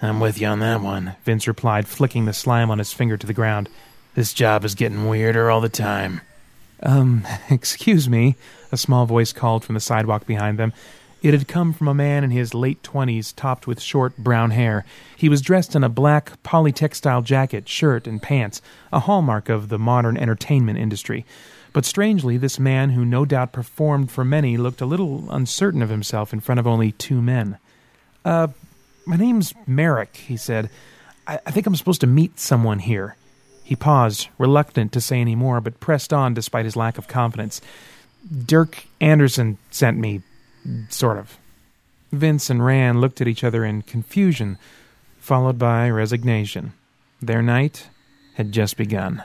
I'm 0.00 0.20
with 0.20 0.40
you 0.40 0.46
on 0.46 0.60
that 0.60 0.80
one, 0.80 1.16
Vince 1.24 1.48
replied, 1.48 1.88
flicking 1.88 2.24
the 2.24 2.32
slime 2.32 2.70
on 2.70 2.78
his 2.78 2.92
finger 2.92 3.16
to 3.16 3.26
the 3.26 3.32
ground. 3.32 3.68
This 4.14 4.32
job 4.32 4.64
is 4.64 4.74
getting 4.74 5.08
weirder 5.08 5.50
all 5.50 5.60
the 5.60 5.68
time. 5.68 6.20
Um, 6.82 7.26
excuse 7.50 8.08
me, 8.08 8.36
a 8.70 8.76
small 8.76 9.06
voice 9.06 9.32
called 9.32 9.64
from 9.64 9.74
the 9.74 9.80
sidewalk 9.80 10.26
behind 10.26 10.58
them. 10.58 10.72
It 11.20 11.34
had 11.34 11.48
come 11.48 11.72
from 11.72 11.88
a 11.88 11.94
man 11.94 12.22
in 12.22 12.30
his 12.30 12.54
late 12.54 12.80
twenties, 12.84 13.32
topped 13.32 13.66
with 13.66 13.80
short 13.80 14.16
brown 14.16 14.52
hair. 14.52 14.84
He 15.16 15.28
was 15.28 15.42
dressed 15.42 15.74
in 15.74 15.82
a 15.82 15.88
black 15.88 16.40
polytextile 16.44 17.22
jacket, 17.22 17.68
shirt, 17.68 18.06
and 18.06 18.22
pants, 18.22 18.62
a 18.92 19.00
hallmark 19.00 19.48
of 19.48 19.68
the 19.68 19.80
modern 19.80 20.16
entertainment 20.16 20.78
industry. 20.78 21.26
But 21.72 21.84
strangely, 21.84 22.36
this 22.36 22.60
man, 22.60 22.90
who 22.90 23.04
no 23.04 23.24
doubt 23.24 23.52
performed 23.52 24.12
for 24.12 24.24
many, 24.24 24.56
looked 24.56 24.80
a 24.80 24.86
little 24.86 25.30
uncertain 25.30 25.82
of 25.82 25.90
himself 25.90 26.32
in 26.32 26.38
front 26.38 26.60
of 26.60 26.68
only 26.68 26.92
two 26.92 27.20
men. 27.20 27.58
Uh, 28.24 28.48
my 29.08 29.16
name's 29.16 29.54
Merikk, 29.66 30.16
he 30.16 30.36
said. 30.36 30.68
I, 31.26 31.40
I 31.46 31.50
think 31.50 31.66
I'm 31.66 31.74
supposed 31.74 32.02
to 32.02 32.06
meet 32.06 32.38
someone 32.38 32.78
here. 32.78 33.16
He 33.64 33.74
paused, 33.74 34.28
reluctant 34.38 34.92
to 34.92 35.00
say 35.00 35.20
any 35.20 35.34
more, 35.34 35.60
but 35.60 35.80
pressed 35.80 36.12
on 36.12 36.34
despite 36.34 36.66
his 36.66 36.76
lack 36.76 36.98
of 36.98 37.08
confidence. 37.08 37.60
Dirk 38.46 38.84
Anderson 39.00 39.58
sent 39.70 39.98
me, 39.98 40.22
sort 40.90 41.18
of. 41.18 41.38
Vince 42.12 42.50
and 42.50 42.64
Rand 42.64 43.00
looked 43.00 43.20
at 43.20 43.28
each 43.28 43.44
other 43.44 43.64
in 43.64 43.82
confusion, 43.82 44.58
followed 45.18 45.58
by 45.58 45.88
resignation. 45.90 46.72
Their 47.20 47.42
night 47.42 47.88
had 48.34 48.52
just 48.52 48.76
begun. 48.76 49.22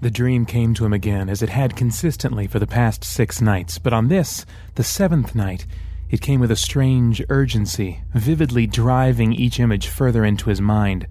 The 0.00 0.10
dream 0.10 0.46
came 0.46 0.74
to 0.74 0.84
him 0.84 0.92
again, 0.92 1.28
as 1.28 1.42
it 1.42 1.50
had 1.50 1.76
consistently 1.76 2.46
for 2.46 2.58
the 2.58 2.66
past 2.66 3.04
six 3.04 3.40
nights, 3.40 3.78
but 3.78 3.92
on 3.92 4.08
this, 4.08 4.46
the 4.74 4.84
seventh 4.84 5.34
night, 5.34 5.66
it 6.10 6.20
came 6.20 6.40
with 6.40 6.50
a 6.50 6.56
strange 6.56 7.22
urgency, 7.28 8.00
vividly 8.14 8.66
driving 8.66 9.32
each 9.32 9.60
image 9.60 9.88
further 9.88 10.24
into 10.24 10.50
his 10.50 10.60
mind. 10.60 11.06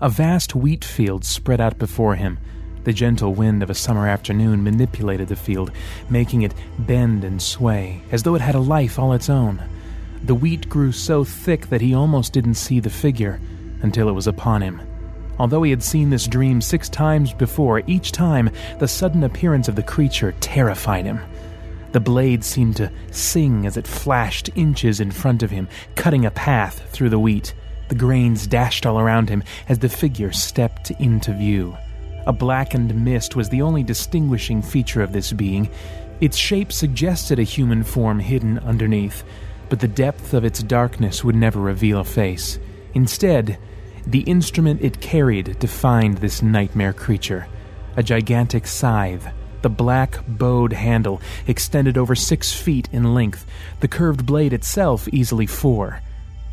A 0.00 0.08
vast 0.08 0.54
wheat 0.54 0.84
field 0.84 1.24
spread 1.24 1.60
out 1.60 1.78
before 1.78 2.14
him, 2.14 2.38
the 2.84 2.92
gentle 2.94 3.34
wind 3.34 3.62
of 3.62 3.68
a 3.68 3.74
summer 3.74 4.08
afternoon 4.08 4.64
manipulated 4.64 5.28
the 5.28 5.36
field, 5.36 5.70
making 6.08 6.40
it 6.40 6.54
bend 6.78 7.22
and 7.22 7.42
sway, 7.42 8.00
as 8.10 8.22
though 8.22 8.34
it 8.34 8.40
had 8.40 8.54
a 8.54 8.60
life 8.60 8.98
all 8.98 9.12
its 9.12 9.28
own. 9.28 9.62
The 10.24 10.34
wheat 10.34 10.70
grew 10.70 10.92
so 10.92 11.22
thick 11.22 11.66
that 11.68 11.82
he 11.82 11.94
almost 11.94 12.32
didn't 12.32 12.54
see 12.54 12.80
the 12.80 12.88
figure 12.88 13.40
until 13.82 14.08
it 14.08 14.12
was 14.12 14.26
upon 14.26 14.62
him. 14.62 14.80
Although 15.38 15.62
he 15.64 15.70
had 15.70 15.82
seen 15.82 16.10
this 16.10 16.26
dream 16.26 16.60
six 16.60 16.88
times 16.88 17.32
before, 17.34 17.82
each 17.86 18.10
time 18.10 18.50
the 18.78 18.88
sudden 18.88 19.22
appearance 19.22 19.68
of 19.68 19.76
the 19.76 19.82
creature 19.82 20.32
terrified 20.40 21.04
him. 21.04 21.20
The 21.92 22.00
blade 22.00 22.44
seemed 22.44 22.76
to 22.76 22.92
sing 23.10 23.66
as 23.66 23.76
it 23.76 23.86
flashed 23.86 24.50
inches 24.54 25.00
in 25.00 25.10
front 25.10 25.42
of 25.42 25.50
him, 25.50 25.68
cutting 25.94 26.26
a 26.26 26.30
path 26.30 26.90
through 26.90 27.08
the 27.08 27.18
wheat. 27.18 27.54
The 27.88 27.94
grains 27.94 28.46
dashed 28.46 28.84
all 28.84 29.00
around 29.00 29.30
him 29.30 29.42
as 29.68 29.78
the 29.78 29.88
figure 29.88 30.32
stepped 30.32 30.90
into 30.92 31.32
view. 31.32 31.76
A 32.26 32.32
blackened 32.32 32.94
mist 32.94 33.36
was 33.36 33.48
the 33.48 33.62
only 33.62 33.82
distinguishing 33.82 34.60
feature 34.60 35.02
of 35.02 35.12
this 35.12 35.32
being. 35.32 35.70
Its 36.20 36.36
shape 36.36 36.72
suggested 36.72 37.38
a 37.38 37.44
human 37.44 37.82
form 37.82 38.18
hidden 38.18 38.58
underneath, 38.58 39.24
but 39.70 39.80
the 39.80 39.88
depth 39.88 40.34
of 40.34 40.44
its 40.44 40.62
darkness 40.62 41.24
would 41.24 41.36
never 41.36 41.60
reveal 41.60 42.00
a 42.00 42.04
face. 42.04 42.58
Instead, 42.92 43.56
the 44.06 44.20
instrument 44.20 44.82
it 44.82 45.00
carried 45.00 45.58
defined 45.58 46.18
this 46.18 46.42
nightmare 46.42 46.92
creature 46.92 47.46
a 47.96 48.02
gigantic 48.02 48.64
scythe. 48.64 49.26
The 49.62 49.68
black 49.68 50.18
bowed 50.26 50.72
handle 50.72 51.20
extended 51.46 51.98
over 51.98 52.14
six 52.14 52.52
feet 52.52 52.88
in 52.92 53.14
length, 53.14 53.44
the 53.80 53.88
curved 53.88 54.24
blade 54.24 54.52
itself 54.52 55.08
easily 55.08 55.46
four. 55.46 56.00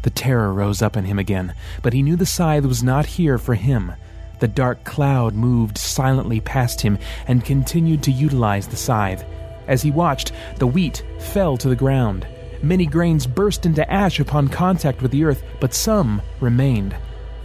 The 0.02 0.10
terror 0.10 0.54
rose 0.54 0.82
up 0.82 0.98
in 0.98 1.06
him 1.06 1.20
again, 1.20 1.54
but 1.82 1.94
he 1.94 2.02
knew 2.02 2.16
the 2.16 2.26
scythe 2.26 2.66
was 2.66 2.84
not 2.84 3.06
here 3.06 3.38
for 3.38 3.56
him. 3.56 3.94
The 4.40 4.48
dark 4.48 4.84
cloud 4.84 5.34
moved 5.34 5.78
silently 5.78 6.40
past 6.40 6.82
him 6.82 6.98
and 7.28 7.46
continued 7.46 8.04
to 8.04 8.12
utilize 8.12 8.68
the 8.68 8.76
scythe. 8.76 9.24
As 9.68 9.82
he 9.82 9.92
watched, 9.92 10.32
the 10.58 10.68
wheat 10.68 11.04
fell 11.20 11.58
to 11.58 11.70
the 11.70 11.76
ground. 11.76 12.28
Many 12.62 12.86
grains 12.86 13.28
burst 13.28 13.66
into 13.66 13.90
ash 13.92 14.20
upon 14.20 14.48
contact 14.48 15.02
with 15.02 15.12
the 15.12 15.24
earth, 15.24 15.44
but 15.60 15.74
some 15.74 16.22
remained. 16.40 16.96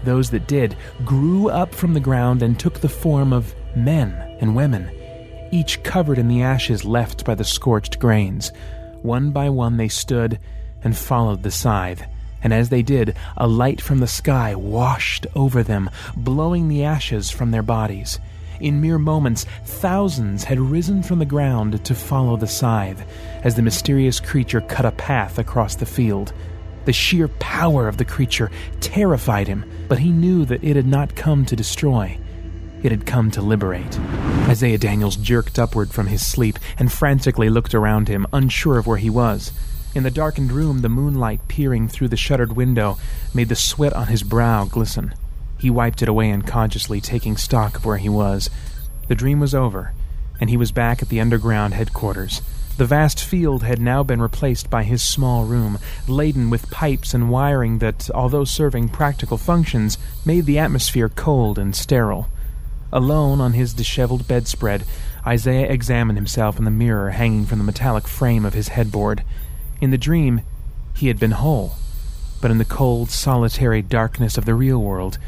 Those 0.05 0.31
that 0.31 0.49
did 0.49 0.77
grew 1.05 1.49
up 1.49 1.75
from 1.75 1.95
the 1.95 2.01
ground 2.01 2.43
and 2.43 2.59
took 2.59 2.81
the 2.81 2.89
form 2.89 3.33
of 3.33 3.55
men 3.77 4.13
and 4.41 4.57
women, 4.57 4.91
each 5.51 5.83
covered 5.83 6.19
in 6.19 6.29
the 6.29 6.43
ashes 6.43 6.85
left 6.85 7.25
by 7.25 7.35
the 7.35 7.45
scorched 7.45 7.99
grains. 7.99 8.53
One 9.03 9.31
by 9.31 9.49
one 9.49 9.77
they 9.77 9.89
stood 9.89 10.39
and 10.83 10.97
followed 10.97 11.43
the 11.43 11.51
scythe 11.51 12.03
and 12.43 12.53
as 12.53 12.69
they 12.69 12.83
did, 12.83 13.17
a 13.37 13.47
light 13.47 13.81
from 13.81 13.99
the 13.99 14.07
sky 14.07 14.55
washed 14.55 15.27
over 15.35 15.63
them, 15.63 15.91
blowing 16.17 16.69
the 16.69 16.85
ashes 16.85 17.31
from 17.31 17.51
their 17.51 17.63
bodies. 17.63 18.19
In 18.61 18.81
mere 18.81 18.99
moments, 18.99 19.47
thousands 19.65 20.45
had 20.45 20.61
risen 20.61 21.03
from 21.03 21.19
the 21.19 21.25
ground 21.25 21.83
to 21.85 21.95
follow 21.95 22.37
the 22.37 22.47
scythe, 22.47 23.05
as 23.43 23.55
the 23.55 23.63
mysterious 23.63 24.21
creature 24.21 24.61
cut 24.61 24.85
a 24.85 24.93
path 24.93 25.39
across 25.39 25.75
the 25.75 25.87
field. 25.87 26.33
The 26.85 26.93
sheer 26.93 27.29
power 27.29 27.89
of 27.89 27.97
the 27.97 28.05
creature 28.05 28.51
terrified 28.81 29.49
him, 29.49 29.65
but 29.89 29.99
he 29.99 30.11
knew 30.11 30.45
that 30.47 30.65
it 30.65 30.77
had 30.77 30.87
not 30.87 31.15
come 31.15 31.45
to 31.47 31.57
destroy. 31.57 32.19
It 32.83 32.93
had 32.93 33.05
come 33.07 33.31
to 33.33 33.43
liberate. 33.43 33.99
Isaiah 34.49 34.79
Daniels 34.79 35.17
jerked 35.17 35.59
upward 35.59 35.91
from 35.91 36.07
his 36.07 36.27
sleep 36.27 36.59
and 36.79 36.91
frantically 36.91 37.51
looked 37.51 37.75
around 37.75 38.09
him, 38.09 38.27
unsure 38.33 38.79
of 38.79 38.87
where 38.87 38.97
he 38.97 39.11
was. 39.11 39.53
In 39.95 40.03
the 40.03 40.11
darkened 40.11 40.53
room, 40.53 40.81
the 40.81 40.89
moonlight 40.89 41.47
peering 41.49 41.89
through 41.89 42.09
the 42.09 42.17
shuttered 42.17 42.55
window 42.55 42.97
made 43.35 43.49
the 43.49 43.57
sweat 43.57 43.93
on 43.93 44.07
his 44.07 44.23
brow 44.23 44.65
glisten. 44.65 45.15
He 45.59 45.69
wiped 45.69 46.01
it 46.01 46.09
away 46.09 46.31
unconsciously, 46.31 47.01
taking 47.03 47.37
stock 47.37 47.77
of 47.77 47.85
where 47.85 47.99
he 47.99 48.09
was. 48.09 48.49
The 49.09 49.15
dream 49.15 49.41
was 49.41 49.55
over, 49.55 49.93
and 50.41 50.49
he 50.49 50.57
was 50.57 50.73
back 50.73 51.03
at 51.03 51.11
the 51.11 51.21
underground 51.21 51.75
headquarters. 51.75 52.41
The 52.79 52.87
vast 52.87 53.23
field 53.23 53.63
had 53.63 53.79
now 53.79 54.03
been 54.03 54.23
replaced 54.23 54.71
by 54.71 54.85
his 54.85 55.03
small 55.03 55.45
room, 55.45 55.79
laden 56.09 56.49
with 56.49 56.71
pipes 56.71 57.13
and 57.13 57.31
wiring 57.31 57.79
that, 57.81 58.09
although 58.15 58.45
serving 58.45 58.89
practical 58.89 59.37
functions, 59.37 59.99
made 60.25 60.47
the 60.47 60.59
atmosphere 60.59 61.11
cold 61.11 61.59
and 61.59 61.77
sterile. 61.77 62.29
Alone 62.93 63.41
on 63.41 63.53
his 63.53 63.73
disheveled 63.73 64.27
bedspread, 64.27 64.85
Isaiah 65.25 65.71
examined 65.71 66.19
himself 66.19 66.59
in 66.59 66.65
the 66.65 66.71
mirror 66.71 67.11
hanging 67.11 67.47
from 67.47 67.59
the 67.59 67.65
metallic 67.65 68.09
frame 68.09 68.45
of 68.45 68.55
his 68.55 68.69
headboard. 68.69 69.23
In 69.81 69.91
the 69.91 69.99
dream, 69.99 70.41
he 70.95 71.09
had 71.09 71.21
been 71.21 71.31
whole, 71.31 71.75
but 72.41 72.51
in 72.51 72.59
the 72.59 72.65
cold, 72.65 73.11
solitary 73.11 73.81
darkness 73.81 74.37
of 74.37 74.45
the 74.45 74.55
real 74.55 74.83
world, 74.83 75.19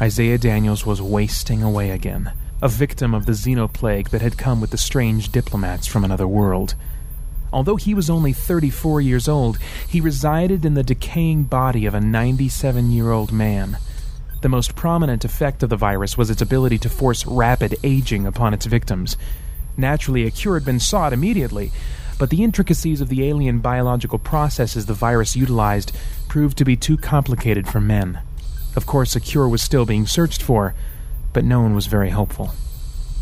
Isaiah 0.00 0.38
Daniels 0.38 0.84
was 0.84 1.00
wasting 1.00 1.62
away 1.62 1.90
again, 1.90 2.32
a 2.60 2.68
victim 2.68 3.14
of 3.14 3.26
the 3.26 3.32
xenoplague 3.32 4.08
that 4.10 4.22
had 4.22 4.36
come 4.36 4.60
with 4.60 4.70
the 4.70 4.78
strange 4.78 5.30
diplomats 5.30 5.86
from 5.86 6.04
another 6.04 6.26
world. 6.26 6.74
Although 7.52 7.76
he 7.76 7.94
was 7.94 8.10
only 8.10 8.32
34 8.32 9.00
years 9.00 9.28
old, 9.28 9.58
he 9.86 10.00
resided 10.00 10.64
in 10.64 10.74
the 10.74 10.82
decaying 10.82 11.44
body 11.44 11.86
of 11.86 11.94
a 11.94 12.00
97 12.00 12.90
year 12.90 13.12
old 13.12 13.30
man. 13.30 13.76
The 14.42 14.48
most 14.48 14.74
prominent 14.74 15.24
effect 15.24 15.62
of 15.62 15.70
the 15.70 15.76
virus 15.76 16.18
was 16.18 16.28
its 16.28 16.42
ability 16.42 16.76
to 16.78 16.88
force 16.88 17.24
rapid 17.24 17.76
aging 17.84 18.26
upon 18.26 18.52
its 18.52 18.66
victims. 18.66 19.16
Naturally, 19.76 20.26
a 20.26 20.32
cure 20.32 20.54
had 20.54 20.64
been 20.64 20.80
sought 20.80 21.12
immediately, 21.12 21.70
but 22.18 22.28
the 22.30 22.42
intricacies 22.42 23.00
of 23.00 23.08
the 23.08 23.24
alien 23.28 23.60
biological 23.60 24.18
processes 24.18 24.86
the 24.86 24.94
virus 24.94 25.36
utilized 25.36 25.96
proved 26.26 26.58
to 26.58 26.64
be 26.64 26.74
too 26.74 26.96
complicated 26.96 27.68
for 27.68 27.80
men. 27.80 28.18
Of 28.74 28.84
course, 28.84 29.14
a 29.14 29.20
cure 29.20 29.48
was 29.48 29.62
still 29.62 29.86
being 29.86 30.08
searched 30.08 30.42
for, 30.42 30.74
but 31.32 31.44
no 31.44 31.60
one 31.60 31.76
was 31.76 31.86
very 31.86 32.10
hopeful. 32.10 32.50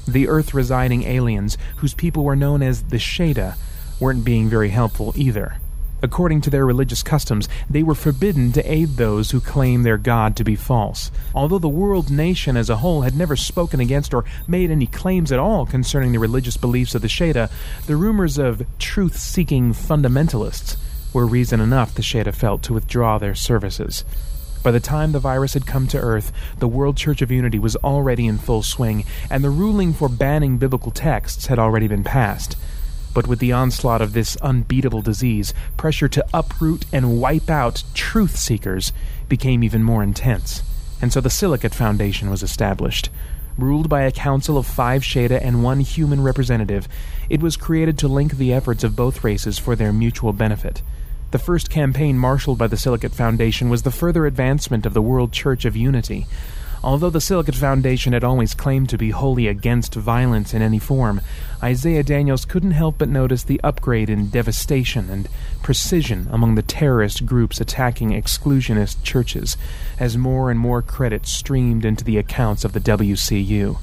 The 0.08 0.26
Earth 0.26 0.54
residing 0.54 1.02
aliens, 1.02 1.58
whose 1.76 1.92
people 1.92 2.24
were 2.24 2.34
known 2.34 2.62
as 2.62 2.84
the 2.84 2.96
Shada, 2.96 3.56
weren't 4.00 4.24
being 4.24 4.48
very 4.48 4.70
helpful 4.70 5.12
either. 5.14 5.56
According 6.02 6.40
to 6.42 6.50
their 6.50 6.64
religious 6.64 7.02
customs, 7.02 7.48
they 7.68 7.82
were 7.82 7.94
forbidden 7.94 8.52
to 8.52 8.72
aid 8.72 8.96
those 8.96 9.30
who 9.30 9.40
claim 9.40 9.82
their 9.82 9.98
god 9.98 10.36
to 10.36 10.44
be 10.44 10.56
false. 10.56 11.10
Although 11.34 11.58
the 11.58 11.68
world 11.68 12.10
nation 12.10 12.56
as 12.56 12.70
a 12.70 12.78
whole 12.78 13.02
had 13.02 13.16
never 13.16 13.36
spoken 13.36 13.80
against 13.80 14.14
or 14.14 14.24
made 14.48 14.70
any 14.70 14.86
claims 14.86 15.30
at 15.30 15.38
all 15.38 15.66
concerning 15.66 16.12
the 16.12 16.18
religious 16.18 16.56
beliefs 16.56 16.94
of 16.94 17.02
the 17.02 17.08
Sheda, 17.08 17.50
the 17.86 17.96
rumors 17.96 18.38
of 18.38 18.62
truth 18.78 19.18
seeking 19.18 19.72
fundamentalists 19.72 20.76
were 21.12 21.26
reason 21.26 21.60
enough, 21.60 21.94
the 21.94 22.02
Sheda 22.02 22.34
felt, 22.34 22.62
to 22.62 22.74
withdraw 22.74 23.18
their 23.18 23.34
services. 23.34 24.04
By 24.62 24.70
the 24.70 24.80
time 24.80 25.12
the 25.12 25.18
virus 25.18 25.54
had 25.54 25.66
come 25.66 25.86
to 25.88 25.98
Earth, 25.98 26.32
the 26.58 26.68
World 26.68 26.96
Church 26.96 27.22
of 27.22 27.30
Unity 27.30 27.58
was 27.58 27.76
already 27.76 28.26
in 28.26 28.36
full 28.36 28.62
swing, 28.62 29.04
and 29.30 29.42
the 29.42 29.50
ruling 29.50 29.94
for 29.94 30.08
banning 30.08 30.58
biblical 30.58 30.92
texts 30.92 31.46
had 31.46 31.58
already 31.58 31.88
been 31.88 32.04
passed. 32.04 32.56
But 33.12 33.26
with 33.26 33.38
the 33.38 33.52
onslaught 33.52 34.00
of 34.02 34.12
this 34.12 34.36
unbeatable 34.36 35.02
disease, 35.02 35.52
pressure 35.76 36.08
to 36.08 36.24
uproot 36.32 36.84
and 36.92 37.20
wipe 37.20 37.50
out 37.50 37.82
truth 37.94 38.36
seekers 38.36 38.92
became 39.28 39.64
even 39.64 39.82
more 39.82 40.02
intense. 40.02 40.62
And 41.02 41.12
so 41.12 41.20
the 41.20 41.30
Silicate 41.30 41.74
Foundation 41.74 42.30
was 42.30 42.42
established. 42.42 43.10
Ruled 43.58 43.88
by 43.88 44.02
a 44.02 44.12
council 44.12 44.56
of 44.56 44.66
five 44.66 45.02
Shada 45.02 45.40
and 45.42 45.62
one 45.62 45.80
human 45.80 46.22
representative, 46.22 46.88
it 47.28 47.42
was 47.42 47.56
created 47.56 47.98
to 47.98 48.08
link 48.08 48.36
the 48.36 48.52
efforts 48.52 48.84
of 48.84 48.96
both 48.96 49.24
races 49.24 49.58
for 49.58 49.74
their 49.74 49.92
mutual 49.92 50.32
benefit. 50.32 50.82
The 51.30 51.38
first 51.38 51.70
campaign 51.70 52.18
marshaled 52.18 52.58
by 52.58 52.66
the 52.66 52.76
Silicate 52.76 53.12
Foundation 53.12 53.70
was 53.70 53.82
the 53.82 53.90
further 53.90 54.26
advancement 54.26 54.86
of 54.86 54.94
the 54.94 55.02
World 55.02 55.32
Church 55.32 55.64
of 55.64 55.76
Unity. 55.76 56.26
Although 56.82 57.10
the 57.10 57.20
Silicate 57.20 57.54
Foundation 57.56 58.14
had 58.14 58.24
always 58.24 58.54
claimed 58.54 58.88
to 58.88 58.96
be 58.96 59.10
wholly 59.10 59.46
against 59.46 59.94
violence 59.94 60.54
in 60.54 60.62
any 60.62 60.78
form, 60.78 61.20
Isaiah 61.62 62.02
Daniels 62.02 62.46
couldn't 62.46 62.70
help 62.70 62.96
but 62.96 63.10
notice 63.10 63.42
the 63.42 63.60
upgrade 63.62 64.08
in 64.08 64.30
devastation 64.30 65.10
and 65.10 65.28
precision 65.62 66.26
among 66.30 66.54
the 66.54 66.62
terrorist 66.62 67.26
groups 67.26 67.60
attacking 67.60 68.10
exclusionist 68.10 69.02
churches, 69.02 69.58
as 69.98 70.16
more 70.16 70.50
and 70.50 70.58
more 70.58 70.80
credit 70.80 71.26
streamed 71.26 71.84
into 71.84 72.02
the 72.02 72.16
accounts 72.16 72.64
of 72.64 72.72
the 72.72 72.80
WCU. 72.80 73.78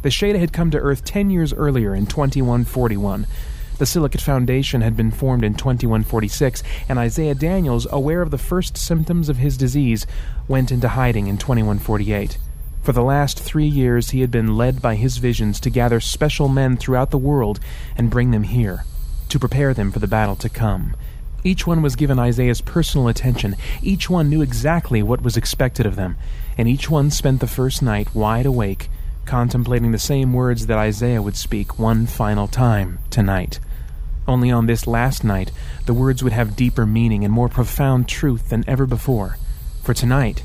The 0.00 0.08
Shada 0.08 0.38
had 0.38 0.54
come 0.54 0.70
to 0.70 0.78
Earth 0.78 1.04
ten 1.04 1.28
years 1.28 1.52
earlier 1.52 1.94
in 1.94 2.06
2141. 2.06 3.26
The 3.80 3.86
Silicate 3.86 4.20
Foundation 4.20 4.82
had 4.82 4.94
been 4.94 5.10
formed 5.10 5.42
in 5.42 5.54
2146, 5.54 6.62
and 6.86 6.98
Isaiah 6.98 7.34
Daniels, 7.34 7.86
aware 7.90 8.20
of 8.20 8.30
the 8.30 8.36
first 8.36 8.76
symptoms 8.76 9.30
of 9.30 9.38
his 9.38 9.56
disease, 9.56 10.06
went 10.46 10.70
into 10.70 10.90
hiding 10.90 11.28
in 11.28 11.38
2148. 11.38 12.36
For 12.82 12.92
the 12.92 13.02
last 13.02 13.40
three 13.40 13.64
years, 13.66 14.10
he 14.10 14.20
had 14.20 14.30
been 14.30 14.54
led 14.54 14.82
by 14.82 14.96
his 14.96 15.16
visions 15.16 15.58
to 15.60 15.70
gather 15.70 15.98
special 15.98 16.46
men 16.46 16.76
throughout 16.76 17.10
the 17.10 17.16
world 17.16 17.58
and 17.96 18.10
bring 18.10 18.32
them 18.32 18.42
here, 18.42 18.84
to 19.30 19.38
prepare 19.38 19.72
them 19.72 19.90
for 19.90 19.98
the 19.98 20.06
battle 20.06 20.36
to 20.36 20.50
come. 20.50 20.94
Each 21.42 21.66
one 21.66 21.80
was 21.80 21.96
given 21.96 22.18
Isaiah's 22.18 22.60
personal 22.60 23.08
attention, 23.08 23.56
each 23.80 24.10
one 24.10 24.28
knew 24.28 24.42
exactly 24.42 25.02
what 25.02 25.22
was 25.22 25.38
expected 25.38 25.86
of 25.86 25.96
them, 25.96 26.18
and 26.58 26.68
each 26.68 26.90
one 26.90 27.10
spent 27.10 27.40
the 27.40 27.46
first 27.46 27.80
night 27.80 28.14
wide 28.14 28.44
awake, 28.44 28.90
contemplating 29.24 29.92
the 29.92 29.98
same 29.98 30.34
words 30.34 30.66
that 30.66 30.76
Isaiah 30.76 31.22
would 31.22 31.36
speak 31.36 31.78
one 31.78 32.04
final 32.04 32.46
time 32.46 32.98
tonight. 33.08 33.58
Only 34.30 34.52
on 34.52 34.66
this 34.66 34.86
last 34.86 35.24
night, 35.24 35.50
the 35.86 35.92
words 35.92 36.22
would 36.22 36.32
have 36.32 36.54
deeper 36.54 36.86
meaning 36.86 37.24
and 37.24 37.34
more 37.34 37.48
profound 37.48 38.06
truth 38.08 38.48
than 38.48 38.62
ever 38.68 38.86
before. 38.86 39.38
For 39.82 39.92
tonight, 39.92 40.44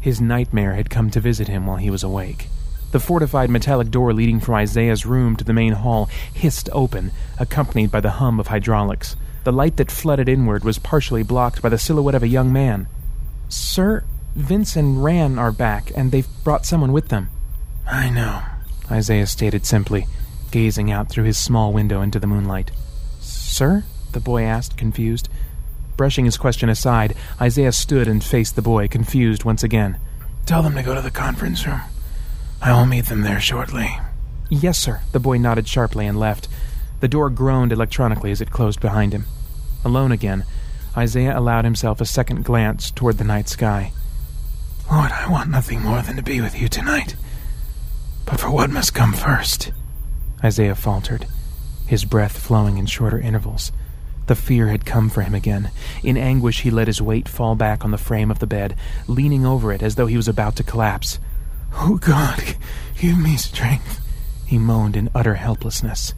his 0.00 0.20
nightmare 0.20 0.74
had 0.74 0.90
come 0.90 1.08
to 1.10 1.20
visit 1.20 1.46
him 1.46 1.64
while 1.64 1.76
he 1.76 1.88
was 1.88 2.02
awake. 2.02 2.48
The 2.90 2.98
fortified 2.98 3.48
metallic 3.48 3.92
door 3.92 4.12
leading 4.12 4.40
from 4.40 4.56
Isaiah's 4.56 5.06
room 5.06 5.36
to 5.36 5.44
the 5.44 5.52
main 5.52 5.74
hall 5.74 6.10
hissed 6.34 6.68
open, 6.72 7.12
accompanied 7.38 7.92
by 7.92 8.00
the 8.00 8.18
hum 8.18 8.40
of 8.40 8.48
hydraulics. 8.48 9.14
The 9.44 9.52
light 9.52 9.76
that 9.76 9.92
flooded 9.92 10.28
inward 10.28 10.64
was 10.64 10.80
partially 10.80 11.22
blocked 11.22 11.62
by 11.62 11.68
the 11.68 11.78
silhouette 11.78 12.16
of 12.16 12.24
a 12.24 12.28
young 12.28 12.52
man. 12.52 12.88
Sir, 13.48 14.02
Vince 14.34 14.74
and 14.74 15.04
Rand 15.04 15.38
are 15.38 15.52
back, 15.52 15.92
and 15.94 16.10
they've 16.10 16.26
brought 16.42 16.66
someone 16.66 16.90
with 16.90 17.06
them. 17.06 17.28
I 17.86 18.10
know, 18.10 18.42
Isaiah 18.90 19.28
stated 19.28 19.64
simply, 19.64 20.08
gazing 20.50 20.90
out 20.90 21.08
through 21.08 21.24
his 21.24 21.38
small 21.38 21.72
window 21.72 22.02
into 22.02 22.18
the 22.18 22.26
moonlight. 22.26 22.72
Sir? 23.52 23.84
the 24.12 24.20
boy 24.20 24.44
asked, 24.44 24.78
confused. 24.78 25.28
Brushing 25.98 26.24
his 26.24 26.38
question 26.38 26.70
aside, 26.70 27.14
Isaiah 27.38 27.72
stood 27.72 28.08
and 28.08 28.24
faced 28.24 28.56
the 28.56 28.62
boy, 28.62 28.88
confused 28.88 29.44
once 29.44 29.62
again. 29.62 29.98
Tell 30.46 30.62
them 30.62 30.74
to 30.74 30.82
go 30.82 30.94
to 30.94 31.02
the 31.02 31.10
conference 31.10 31.66
room. 31.66 31.82
I 32.62 32.72
will 32.72 32.86
meet 32.86 33.06
them 33.06 33.20
there 33.20 33.40
shortly. 33.40 33.98
Yes, 34.48 34.78
sir. 34.78 35.02
The 35.12 35.20
boy 35.20 35.36
nodded 35.36 35.68
sharply 35.68 36.06
and 36.06 36.18
left. 36.18 36.48
The 37.00 37.08
door 37.08 37.28
groaned 37.28 37.72
electronically 37.72 38.30
as 38.30 38.40
it 38.40 38.50
closed 38.50 38.80
behind 38.80 39.12
him. 39.12 39.26
Alone 39.84 40.12
again, 40.12 40.46
Isaiah 40.96 41.38
allowed 41.38 41.66
himself 41.66 42.00
a 42.00 42.06
second 42.06 42.46
glance 42.46 42.90
toward 42.90 43.18
the 43.18 43.24
night 43.24 43.50
sky. 43.50 43.92
Lord, 44.90 45.12
I 45.12 45.30
want 45.30 45.50
nothing 45.50 45.82
more 45.82 46.00
than 46.00 46.16
to 46.16 46.22
be 46.22 46.40
with 46.40 46.58
you 46.58 46.68
tonight. 46.68 47.16
But 48.24 48.40
for 48.40 48.50
what 48.50 48.70
must 48.70 48.94
come 48.94 49.12
first? 49.12 49.72
Isaiah 50.42 50.74
faltered 50.74 51.26
his 51.92 52.06
breath 52.06 52.38
flowing 52.38 52.78
in 52.78 52.86
shorter 52.86 53.18
intervals. 53.18 53.70
The 54.26 54.34
fear 54.34 54.68
had 54.68 54.86
come 54.86 55.10
for 55.10 55.20
him 55.20 55.34
again. 55.34 55.70
In 56.02 56.16
anguish, 56.16 56.62
he 56.62 56.70
let 56.70 56.86
his 56.86 57.02
weight 57.02 57.28
fall 57.28 57.54
back 57.54 57.84
on 57.84 57.90
the 57.90 57.98
frame 57.98 58.30
of 58.30 58.38
the 58.38 58.46
bed, 58.46 58.74
leaning 59.06 59.44
over 59.44 59.74
it 59.74 59.82
as 59.82 59.96
though 59.96 60.06
he 60.06 60.16
was 60.16 60.26
about 60.26 60.56
to 60.56 60.62
collapse. 60.62 61.18
Oh, 61.74 61.98
God, 61.98 62.56
give 62.98 63.18
me 63.18 63.36
strength, 63.36 64.00
he 64.46 64.56
moaned 64.56 64.96
in 64.96 65.10
utter 65.14 65.34
helplessness. 65.34 66.14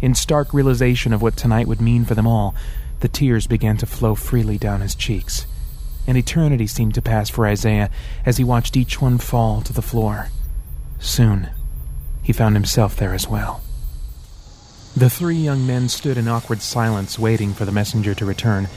In 0.00 0.14
stark 0.14 0.54
realization 0.54 1.12
of 1.12 1.20
what 1.20 1.36
tonight 1.36 1.68
would 1.68 1.82
mean 1.82 2.06
for 2.06 2.14
them 2.14 2.26
all, 2.26 2.54
the 3.00 3.08
tears 3.08 3.46
began 3.46 3.76
to 3.76 3.84
flow 3.84 4.14
freely 4.14 4.56
down 4.56 4.80
his 4.80 4.94
cheeks. 4.94 5.46
An 6.06 6.16
eternity 6.16 6.66
seemed 6.66 6.94
to 6.94 7.02
pass 7.02 7.28
for 7.28 7.46
Isaiah 7.46 7.90
as 8.24 8.38
he 8.38 8.44
watched 8.44 8.74
each 8.74 9.02
one 9.02 9.18
fall 9.18 9.60
to 9.60 9.74
the 9.74 9.82
floor. 9.82 10.28
Soon, 10.98 11.50
he 12.22 12.32
found 12.32 12.56
himself 12.56 12.96
there 12.96 13.12
as 13.12 13.28
well. 13.28 13.60
The 14.96 15.08
three 15.08 15.36
young 15.36 15.68
men 15.68 15.88
stood 15.88 16.18
in 16.18 16.26
awkward 16.26 16.60
silence, 16.60 17.16
waiting 17.16 17.54
for 17.54 17.64
the 17.64 17.70
messenger 17.70 18.12
to 18.16 18.26
return. 18.26 18.68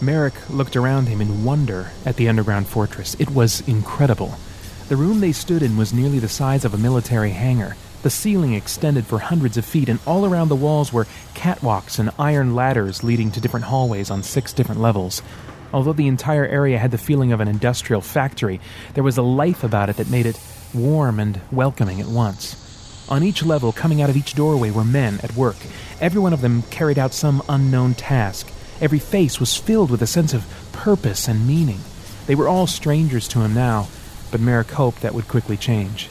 Merikk 0.00 0.48
looked 0.48 0.76
around 0.76 1.08
him 1.08 1.20
in 1.20 1.44
wonder 1.44 1.90
at 2.06 2.16
the 2.16 2.26
underground 2.26 2.66
fortress. 2.66 3.14
It 3.18 3.30
was 3.30 3.60
incredible. 3.68 4.34
The 4.88 4.96
room 4.96 5.20
they 5.20 5.32
stood 5.32 5.62
in 5.62 5.76
was 5.76 5.92
nearly 5.92 6.20
the 6.20 6.28
size 6.28 6.64
of 6.64 6.72
a 6.72 6.78
military 6.78 7.32
hangar. 7.32 7.76
The 8.02 8.08
ceiling 8.08 8.54
extended 8.54 9.06
for 9.06 9.18
hundreds 9.18 9.58
of 9.58 9.64
feet, 9.66 9.90
and 9.90 10.00
all 10.06 10.24
around 10.24 10.48
the 10.48 10.56
walls 10.56 10.90
were 10.90 11.06
catwalks 11.34 11.98
and 11.98 12.12
iron 12.18 12.54
ladders 12.54 13.04
leading 13.04 13.30
to 13.32 13.40
different 13.40 13.66
hallways 13.66 14.10
on 14.10 14.22
six 14.22 14.54
different 14.54 14.80
levels. 14.80 15.20
Although 15.74 15.92
the 15.92 16.08
entire 16.08 16.46
area 16.46 16.78
had 16.78 16.92
the 16.92 16.98
feeling 16.98 17.30
of 17.30 17.40
an 17.40 17.48
industrial 17.48 18.00
factory, 18.00 18.58
there 18.94 19.04
was 19.04 19.18
a 19.18 19.22
life 19.22 19.62
about 19.62 19.90
it 19.90 19.98
that 19.98 20.08
made 20.08 20.24
it 20.24 20.40
warm 20.72 21.20
and 21.20 21.42
welcoming 21.52 22.00
at 22.00 22.06
once. 22.06 22.67
On 23.08 23.22
each 23.22 23.42
level, 23.42 23.72
coming 23.72 24.02
out 24.02 24.10
of 24.10 24.16
each 24.16 24.34
doorway, 24.34 24.70
were 24.70 24.84
men 24.84 25.18
at 25.22 25.34
work. 25.34 25.56
Every 26.00 26.20
one 26.20 26.32
of 26.32 26.42
them 26.42 26.62
carried 26.70 26.98
out 26.98 27.14
some 27.14 27.42
unknown 27.48 27.94
task. 27.94 28.52
Every 28.80 28.98
face 28.98 29.40
was 29.40 29.56
filled 29.56 29.90
with 29.90 30.02
a 30.02 30.06
sense 30.06 30.34
of 30.34 30.46
purpose 30.72 31.26
and 31.26 31.46
meaning. 31.46 31.80
They 32.26 32.34
were 32.34 32.48
all 32.48 32.66
strangers 32.66 33.26
to 33.28 33.40
him 33.40 33.54
now, 33.54 33.88
but 34.30 34.40
Merikk 34.40 34.70
hoped 34.72 35.00
that 35.00 35.14
would 35.14 35.26
quickly 35.26 35.56
change. 35.56 36.08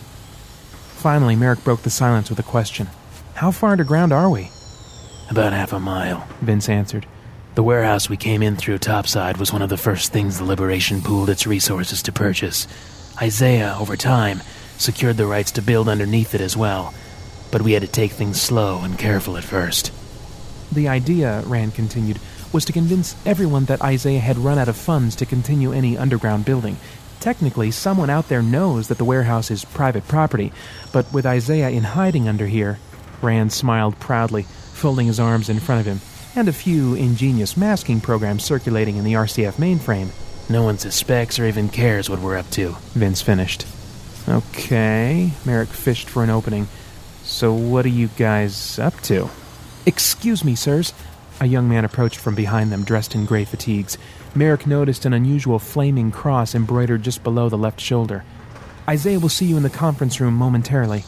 Finally, 0.96 1.36
Merikk 1.36 1.64
broke 1.64 1.84
the 1.84 1.90
silence 1.90 2.30
with 2.30 2.40
a 2.40 2.44
question. 2.44 2.88
How 3.36 3.52
far 3.52 3.72
underground 3.72 4.12
are 4.12 4.30
we? 4.30 4.50
About 5.30 5.54
half 5.54 5.74
a 5.74 5.80
mile, 5.80 6.28
Vince 6.42 6.68
answered. 6.68 7.06
The 7.54 7.64
warehouse 7.64 8.10
we 8.10 8.18
came 8.18 8.42
in 8.42 8.56
through 8.56 8.80
topside 8.80 9.38
was 9.38 9.54
one 9.54 9.62
of 9.62 9.70
the 9.70 9.78
first 9.78 10.12
things 10.12 10.38
the 10.38 10.44
Liberation 10.44 11.02
pooled 11.02 11.30
its 11.30 11.48
resources 11.48 12.02
to 12.04 12.12
purchase. 12.12 12.68
Isaiah, 13.22 13.76
over 13.80 13.96
time, 13.96 14.42
secured 14.78 15.18
the 15.18 15.26
rights 15.26 15.52
to 15.52 15.62
build 15.62 15.90
underneath 15.90 16.34
it 16.36 16.42
as 16.42 16.58
well, 16.58 16.94
but 17.52 17.62
we 17.62 17.74
had 17.74 17.82
to 17.82 17.88
take 17.88 18.12
things 18.12 18.42
slow 18.42 18.82
and 18.82 18.98
careful 18.98 19.38
at 19.38 19.44
first. 19.44 19.92
The 20.72 20.88
idea, 20.88 21.44
Rand 21.46 21.76
continued, 21.76 22.20
was 22.52 22.66
to 22.66 22.74
convince 22.74 23.16
everyone 23.26 23.66
that 23.66 23.82
Isaiah 23.82 24.20
had 24.20 24.38
run 24.38 24.58
out 24.58 24.70
of 24.70 24.76
funds 24.76 25.16
to 25.18 25.26
continue 25.26 25.72
any 25.72 25.98
underground 25.98 26.46
building. 26.46 26.78
Technically, 27.20 27.72
someone 27.72 28.10
out 28.10 28.30
there 28.30 28.42
knows 28.42 28.88
that 28.88 28.98
the 28.98 29.06
warehouse 29.06 29.50
is 29.50 29.66
private 29.66 30.08
property, 30.08 30.52
but 30.92 31.12
with 31.12 31.26
Isaiah 31.26 31.70
in 31.70 31.84
hiding 31.84 32.28
under 32.28 32.48
here, 32.48 32.80
Rand 33.22 33.52
smiled 33.52 34.00
proudly, 34.00 34.44
folding 34.44 35.08
his 35.08 35.20
arms 35.20 35.50
in 35.50 35.60
front 35.60 35.82
of 35.82 35.88
him, 35.88 36.02
and 36.36 36.48
a 36.48 36.54
few 36.54 36.94
ingenious 36.94 37.58
masking 37.58 38.00
programs 38.00 38.44
circulating 38.44 38.98
in 38.98 39.04
the 39.04 39.14
RCF 39.14 39.54
mainframe. 39.54 40.10
No 40.50 40.64
one 40.64 40.78
suspects 40.78 41.40
or 41.40 41.46
even 41.46 41.68
cares 41.68 42.10
what 42.10 42.20
we're 42.20 42.38
up 42.38 42.50
to, 42.52 42.76
Vince 42.94 43.22
finished. 43.22 43.66
Okay. 44.28 45.32
Merikk 45.46 45.68
fished 45.68 46.10
for 46.10 46.24
an 46.24 46.30
opening. 46.30 46.68
So 47.24 47.54
what 47.54 47.86
are 47.86 47.90
you 47.90 48.10
guys 48.18 48.78
up 48.80 49.00
to? 49.02 49.30
Excuse 49.86 50.44
me, 50.44 50.56
sirs. 50.56 50.94
A 51.40 51.46
young 51.46 51.70
man 51.70 51.86
approached 51.86 52.20
from 52.20 52.36
behind 52.36 52.72
them, 52.72 52.84
dressed 52.84 53.16
in 53.16 53.26
gray 53.26 53.46
fatigues. 53.46 53.98
Merikk 54.34 54.66
noticed 54.66 55.06
an 55.06 55.14
unusual 55.14 55.60
flaming 55.60 56.12
cross 56.12 56.56
embroidered 56.56 57.04
just 57.04 57.24
below 57.24 57.48
the 57.48 57.58
left 57.58 57.80
shoulder. 57.80 58.24
Isaiah 58.90 59.20
will 59.20 59.30
see 59.30 59.46
you 59.46 59.58
in 59.58 59.64
the 59.64 59.70
conference 59.70 60.20
room 60.20 60.34
momentarily. 60.34 61.02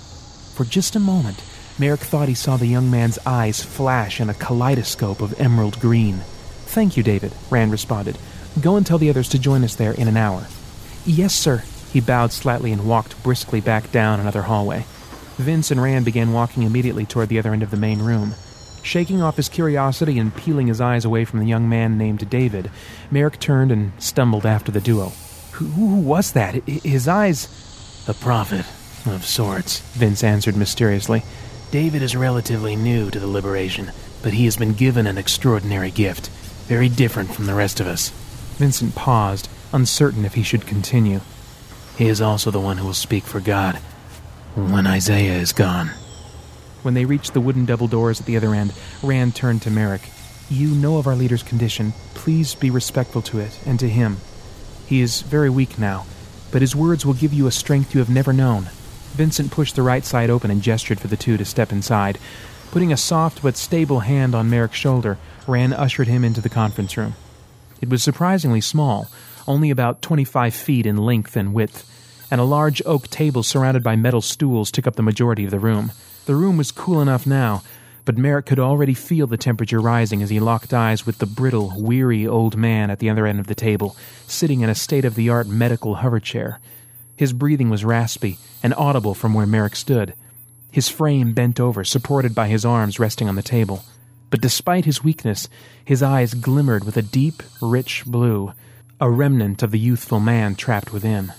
For 0.56 0.66
just 0.66 0.96
a 0.96 1.00
moment, 1.00 1.38
Merikk 1.78 2.00
thought 2.00 2.28
he 2.28 2.36
saw 2.36 2.58
the 2.58 2.68
young 2.68 2.92
man's 2.92 3.18
eyes 3.26 3.64
flash 3.64 4.20
in 4.20 4.30
a 4.30 4.34
kaleidoscope 4.34 5.22
of 5.22 5.40
emerald 5.40 5.80
green. 5.80 6.16
Thank 6.66 6.98
you, 6.98 7.04
David, 7.04 7.34
Rand 7.50 7.72
responded. 7.72 8.18
Go 8.62 8.76
and 8.76 8.86
tell 8.86 8.98
the 8.98 9.10
others 9.10 9.30
to 9.30 9.40
join 9.40 9.64
us 9.64 9.76
there 9.76 9.94
in 9.94 10.08
an 10.08 10.18
hour. 10.18 10.48
Yes, 11.06 11.34
sir. 11.34 11.64
He 11.92 12.02
bowed 12.02 12.32
slightly 12.32 12.72
and 12.72 12.88
walked 12.88 13.22
briskly 13.24 13.62
back 13.62 13.92
down 13.92 14.20
another 14.20 14.44
hallway. 14.44 14.86
Vince 15.38 15.72
and 15.72 15.82
Rand 15.82 16.06
began 16.06 16.34
walking 16.34 16.64
immediately 16.64 17.06
toward 17.06 17.30
the 17.30 17.40
other 17.40 17.54
end 17.54 17.64
of 17.64 17.72
the 17.72 17.78
main 17.78 18.00
room. 18.00 18.36
Shaking 18.84 19.22
off 19.22 19.38
his 19.38 19.50
curiosity 19.50 20.20
and 20.20 20.36
peeling 20.36 20.68
his 20.68 20.82
eyes 20.82 21.06
away 21.06 21.26
from 21.26 21.40
the 21.40 21.46
young 21.46 21.68
man 21.68 21.98
named 21.98 22.30
David, 22.30 22.70
Merikk 23.12 23.40
turned 23.40 23.72
and 23.72 23.92
stumbled 24.02 24.46
after 24.46 24.72
the 24.72 24.82
duo. 24.82 25.12
Who, 25.54 25.66
who 25.66 26.00
was 26.00 26.34
that? 26.34 26.56
His 26.68 27.08
eyes. 27.08 27.48
A 28.08 28.14
prophet, 28.14 28.66
of 29.06 29.26
sorts, 29.26 29.80
Vince 29.94 30.24
answered 30.24 30.56
mysteriously. 30.56 31.24
David 31.72 32.02
is 32.02 32.16
relatively 32.16 32.76
new 32.76 33.12
to 33.12 33.20
the 33.20 33.28
Liberation, 33.28 33.92
but 34.24 34.34
he 34.34 34.46
has 34.46 34.58
been 34.58 34.74
given 34.74 35.06
an 35.06 35.18
extraordinary 35.18 35.92
gift, 35.92 36.30
very 36.68 36.90
different 36.90 37.32
from 37.32 37.46
the 37.46 37.54
rest 37.54 37.80
of 37.80 37.88
us. 37.88 38.10
Vincent 38.58 38.96
paused, 38.96 39.50
uncertain 39.72 40.26
if 40.26 40.34
he 40.34 40.44
should 40.44 40.66
continue. 40.66 41.22
He 42.00 42.08
is 42.08 42.22
also 42.22 42.50
the 42.50 42.62
one 42.62 42.78
who 42.78 42.86
will 42.86 42.94
speak 42.94 43.26
for 43.26 43.42
God 43.42 43.76
when 44.56 44.88
Isaiah 44.88 45.34
is 45.34 45.52
gone. 45.52 45.88
When 46.82 46.94
they 46.94 47.04
reached 47.04 47.34
the 47.34 47.42
wooden 47.42 47.66
double 47.66 47.90
doors 47.90 48.22
at 48.22 48.26
the 48.26 48.38
other 48.38 48.56
end, 48.56 48.74
Rand 49.04 49.36
turned 49.36 49.64
to 49.64 49.70
Merikk. 49.70 50.10
You 50.50 50.70
know 50.70 50.96
of 50.96 51.08
our 51.08 51.16
leader's 51.18 51.44
condition. 51.44 51.92
Please 52.14 52.56
be 52.56 52.70
respectful 52.72 53.22
to 53.24 53.40
it 53.40 53.60
and 53.66 53.78
to 53.82 53.90
him. 53.90 54.16
He 54.88 55.02
is 55.02 55.24
very 55.24 55.50
weak 55.50 55.78
now, 55.78 56.06
but 56.54 56.62
his 56.62 56.74
words 56.74 57.06
will 57.06 57.16
give 57.16 57.34
you 57.34 57.48
a 57.48 57.52
strength 57.52 57.94
you 57.94 58.00
have 58.00 58.10
never 58.10 58.32
known. 58.32 58.70
Vincent 59.12 59.52
pushed 59.52 59.76
the 59.76 59.82
right 59.82 60.06
side 60.06 60.30
open 60.30 60.50
and 60.50 60.62
gestured 60.62 61.02
for 61.02 61.10
the 61.10 61.18
two 61.18 61.36
to 61.36 61.44
step 61.44 61.70
inside. 61.70 62.18
Putting 62.72 62.94
a 62.94 62.98
soft 62.98 63.42
but 63.42 63.58
stable 63.58 64.00
hand 64.00 64.34
on 64.34 64.50
Merikk's 64.50 64.78
shoulder, 64.78 65.18
Rand 65.48 65.74
ushered 65.74 66.08
him 66.08 66.24
into 66.24 66.40
the 66.40 66.48
conference 66.48 66.96
room. 66.96 67.16
It 67.82 67.90
was 67.90 68.02
surprisingly 68.02 68.62
small, 68.62 69.10
only 69.50 69.70
about 69.70 70.02
25 70.02 70.54
feet 70.54 70.86
in 70.86 70.96
length 70.96 71.36
and 71.36 71.54
width, 71.54 71.89
and 72.32 72.40
a 72.40 72.46
large 72.46 72.82
oak 72.86 73.08
table 73.10 73.44
surrounded 73.44 73.84
by 73.84 73.96
metal 73.96 74.22
stools 74.22 74.72
took 74.72 74.88
up 74.88 74.96
the 74.96 75.04
majority 75.04 75.46
of 75.46 75.52
the 75.52 75.60
room. 75.60 75.92
The 76.26 76.36
room 76.36 76.58
was 76.58 76.72
cool 76.72 77.02
enough 77.02 77.26
now, 77.26 77.64
but 78.06 78.16
Merikk 78.16 78.48
could 78.48 78.60
already 78.60 78.94
feel 78.94 79.28
the 79.28 79.38
temperature 79.38 79.80
rising 79.80 80.24
as 80.24 80.30
he 80.30 80.40
locked 80.40 80.74
eyes 80.74 81.06
with 81.06 81.20
the 81.20 81.26
brittle, 81.26 81.74
weary 81.78 82.26
old 82.26 82.58
man 82.58 82.90
at 82.90 83.00
the 83.00 83.10
other 83.10 83.26
end 83.26 83.40
of 83.40 83.48
the 83.48 83.56
table, 83.56 83.96
sitting 84.28 84.62
in 84.62 84.70
a 84.70 84.76
state 84.76 85.06
of 85.06 85.16
the 85.16 85.30
art 85.30 85.48
medical 85.48 85.96
hover 85.96 86.20
chair. 86.20 86.60
His 87.16 87.34
breathing 87.34 87.70
was 87.70 87.86
raspy 87.86 88.38
and 88.64 88.74
audible 88.76 89.14
from 89.14 89.34
where 89.34 89.46
Merikk 89.46 89.76
stood. 89.76 90.14
His 90.72 90.90
frame 90.90 91.34
bent 91.34 91.60
over, 91.60 91.84
supported 91.84 92.34
by 92.34 92.48
his 92.48 92.64
arms 92.66 93.00
resting 93.00 93.28
on 93.28 93.36
the 93.36 93.44
table. 93.44 93.84
But 94.30 94.42
despite 94.42 94.86
his 94.86 95.04
weakness, 95.04 95.50
his 95.84 96.04
eyes 96.04 96.34
glimmered 96.34 96.84
with 96.84 96.96
a 96.98 97.02
deep, 97.02 97.42
rich 97.62 98.06
blue, 98.06 98.54
a 99.02 99.10
remnant 99.10 99.64
of 99.64 99.72
the 99.72 99.80
youthful 99.80 100.20
man 100.20 100.56
trapped 100.56 100.94
within. 100.94 101.34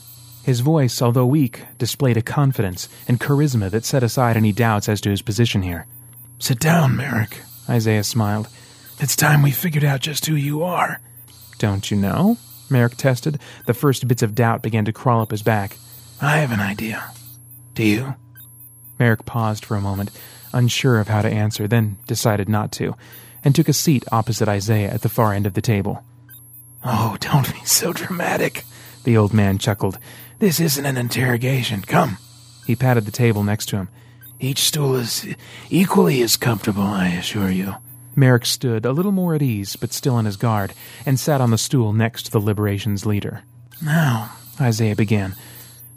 His 0.44 0.61
voice, 0.61 1.03
although 1.03 1.26
weak, 1.26 1.62
displayed 1.79 2.16
a 2.16 2.22
confidence 2.22 2.88
and 3.07 3.20
charisma 3.20 3.70
that 3.70 3.85
set 3.85 4.03
aside 4.03 4.37
any 4.37 4.53
doubts 4.53 4.88
as 4.88 5.00
to 5.03 5.11
his 5.11 5.22
position 5.22 5.62
here. 5.62 5.87
Sit 6.38 6.59
down, 6.59 6.96
Merikk, 6.96 7.38
Isaiah 7.68 8.05
smiled. 8.05 8.48
It's 8.98 9.16
time 9.16 9.42
we 9.42 9.50
figured 9.50 9.85
out 9.85 10.00
just 10.00 10.26
who 10.26 10.35
you 10.35 10.62
are. 10.62 11.00
Don't 11.59 11.90
you 11.90 11.96
know? 11.96 12.38
Merikk 12.70 12.96
tested. 12.96 13.38
The 13.66 13.74
first 13.74 14.09
bits 14.09 14.22
of 14.22 14.35
doubt 14.35 14.62
began 14.62 14.85
to 14.87 14.92
crawl 14.92 15.20
up 15.20 15.31
his 15.31 15.42
back. 15.42 15.76
I 16.20 16.38
have 16.38 16.53
an 16.53 16.61
idea. 16.61 17.12
Do 17.74 17.85
you? 17.85 18.14
Merikk 18.98 19.26
paused 19.26 19.64
for 19.64 19.76
a 19.76 19.81
moment, 19.81 20.11
unsure 20.53 21.00
of 21.00 21.09
how 21.09 21.22
to 21.22 21.31
answer, 21.31 21.68
then 21.68 21.98
decided 22.07 22.48
not 22.48 22.72
to, 22.72 22.94
and 23.44 23.55
took 23.55 23.68
a 23.68 23.72
seat 23.72 24.05
opposite 24.12 24.48
Isaiah 24.48 24.90
at 24.90 25.03
the 25.03 25.09
far 25.09 25.33
end 25.33 25.46
of 25.46 25.55
the 25.55 25.62
table. 25.62 26.05
Oh, 26.85 27.16
don't 27.20 27.53
be 27.53 27.64
so 27.64 27.92
dramatic, 27.92 28.64
the 29.05 29.16
old 29.16 29.33
man 29.33 29.59
chuckled. 29.59 29.98
This 30.40 30.59
isn't 30.59 30.87
an 30.87 30.96
interrogation. 30.96 31.83
Come. 31.83 32.16
He 32.66 32.74
patted 32.74 33.05
the 33.05 33.12
table 33.12 33.44
next 33.44 33.66
to 33.66 33.76
him. 33.76 33.88
Each 34.40 34.61
stool 34.61 34.96
is 34.96 35.26
equally 35.68 36.22
as 36.22 36.38
comfortable, 36.38 36.83
I 36.83 37.09
assure 37.09 37.50
you. 37.50 37.74
Merikk 38.16 38.46
stood, 38.46 38.87
a 38.87 38.92
little 38.92 39.12
more 39.12 39.35
at 39.35 39.42
ease, 39.42 39.76
but 39.76 39.92
still 39.92 40.14
on 40.14 40.24
his 40.24 40.38
guard, 40.38 40.72
and 41.05 41.20
sat 41.20 41.42
on 41.42 41.50
the 41.50 41.59
stool 41.59 41.92
next 41.92 42.22
to 42.22 42.31
the 42.31 42.40
Liberation's 42.40 43.05
leader. 43.05 43.42
Now, 43.83 44.33
Isaiah 44.59 44.96
began, 44.96 45.37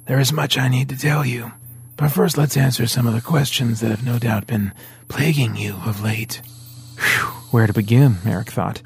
there 0.07 0.19
is 0.19 0.33
much 0.33 0.57
I 0.57 0.67
need 0.67 0.89
to 0.89 0.97
tell 0.97 1.25
you. 1.25 1.53
But 1.95 2.09
first, 2.11 2.37
let's 2.37 2.57
answer 2.57 2.85
some 2.85 3.07
of 3.07 3.13
the 3.13 3.21
questions 3.21 3.79
that 3.79 3.91
have 3.91 4.03
no 4.03 4.19
doubt 4.19 4.45
been 4.45 4.73
plaguing 5.07 5.55
you 5.55 5.75
of 5.85 6.03
late. 6.03 6.41
Whew, 6.97 7.27
where 7.51 7.67
to 7.67 7.71
begin, 7.71 8.15
Merikk 8.15 8.49
thought. 8.49 8.81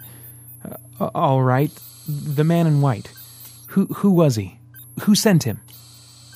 Uh, 1.00 1.10
all 1.16 1.42
right, 1.42 1.72
the 2.08 2.44
man 2.44 2.68
in 2.68 2.80
white. 2.80 3.10
Who, 3.70 3.88
who 3.88 4.12
was 4.12 4.36
he? 4.36 4.57
Who 5.02 5.16
sent 5.16 5.44
him? 5.44 5.62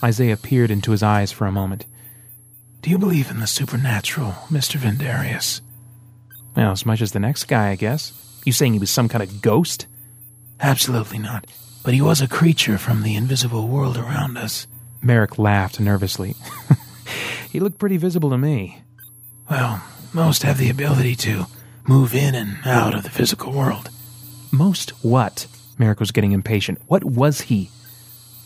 Isaiah 0.03 0.37
peered 0.37 0.71
into 0.71 0.91
his 0.91 1.03
eyes 1.03 1.31
for 1.31 1.45
a 1.45 1.51
moment. 1.51 1.85
Do 2.81 2.89
you 2.89 2.97
believe 2.97 3.29
in 3.29 3.39
the 3.39 3.47
supernatural, 3.47 4.31
Mr. 4.49 4.77
Vindarius? 4.77 5.61
Well, 6.55 6.71
as 6.71 6.85
much 6.85 7.01
as 7.01 7.11
the 7.11 7.19
next 7.19 7.45
guy, 7.45 7.69
I 7.69 7.75
guess. 7.75 8.13
You 8.45 8.51
saying 8.51 8.73
he 8.73 8.79
was 8.79 8.89
some 8.89 9.07
kind 9.07 9.23
of 9.23 9.41
ghost? 9.41 9.87
Absolutely 10.59 11.19
not. 11.19 11.45
But 11.83 11.93
he 11.93 12.01
was 12.01 12.21
a 12.21 12.27
creature 12.27 12.77
from 12.77 13.03
the 13.03 13.15
invisible 13.15 13.67
world 13.67 13.97
around 13.97 14.37
us. 14.37 14.67
Merikk 15.03 15.37
laughed 15.37 15.79
nervously. 15.79 16.35
he 17.51 17.59
looked 17.59 17.79
pretty 17.79 17.97
visible 17.97 18.29
to 18.31 18.37
me. 18.37 18.81
Well, 19.49 19.83
most 20.13 20.43
have 20.43 20.57
the 20.57 20.69
ability 20.69 21.15
to 21.17 21.45
move 21.87 22.13
in 22.13 22.35
and 22.35 22.57
out 22.65 22.93
of 22.93 23.03
the 23.03 23.09
physical 23.09 23.51
world. 23.51 23.89
Most 24.51 24.91
what? 25.03 25.47
Merikk 25.79 25.99
was 25.99 26.11
getting 26.11 26.31
impatient. 26.31 26.79
What 26.87 27.03
was 27.03 27.41
he? 27.41 27.69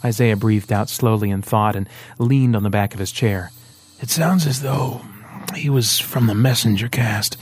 Isaiah 0.05 0.37
breathed 0.37 0.71
out 0.71 0.89
slowly 0.89 1.29
in 1.29 1.41
thought 1.41 1.75
and 1.75 1.89
leaned 2.19 2.55
on 2.55 2.63
the 2.63 2.69
back 2.69 2.93
of 2.93 2.99
his 2.99 3.11
chair. 3.11 3.51
It 3.99 4.09
sounds 4.09 4.45
as 4.45 4.61
though 4.61 5.01
he 5.55 5.69
was 5.69 5.99
from 5.99 6.27
the 6.27 6.35
messenger 6.35 6.87
caste 6.87 7.37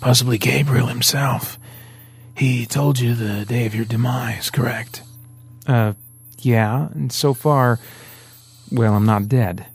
Possibly 0.00 0.38
Gabriel 0.38 0.86
himself. 0.86 1.58
He 2.36 2.66
told 2.66 3.00
you 3.00 3.14
the 3.14 3.44
day 3.44 3.66
of 3.66 3.74
your 3.74 3.84
demise, 3.84 4.50
correct? 4.50 5.02
Uh, 5.66 5.94
yeah, 6.38 6.88
and 6.94 7.10
so 7.10 7.34
far, 7.34 7.80
well, 8.70 8.94
I'm 8.94 9.06
not 9.06 9.28
dead. 9.28 9.66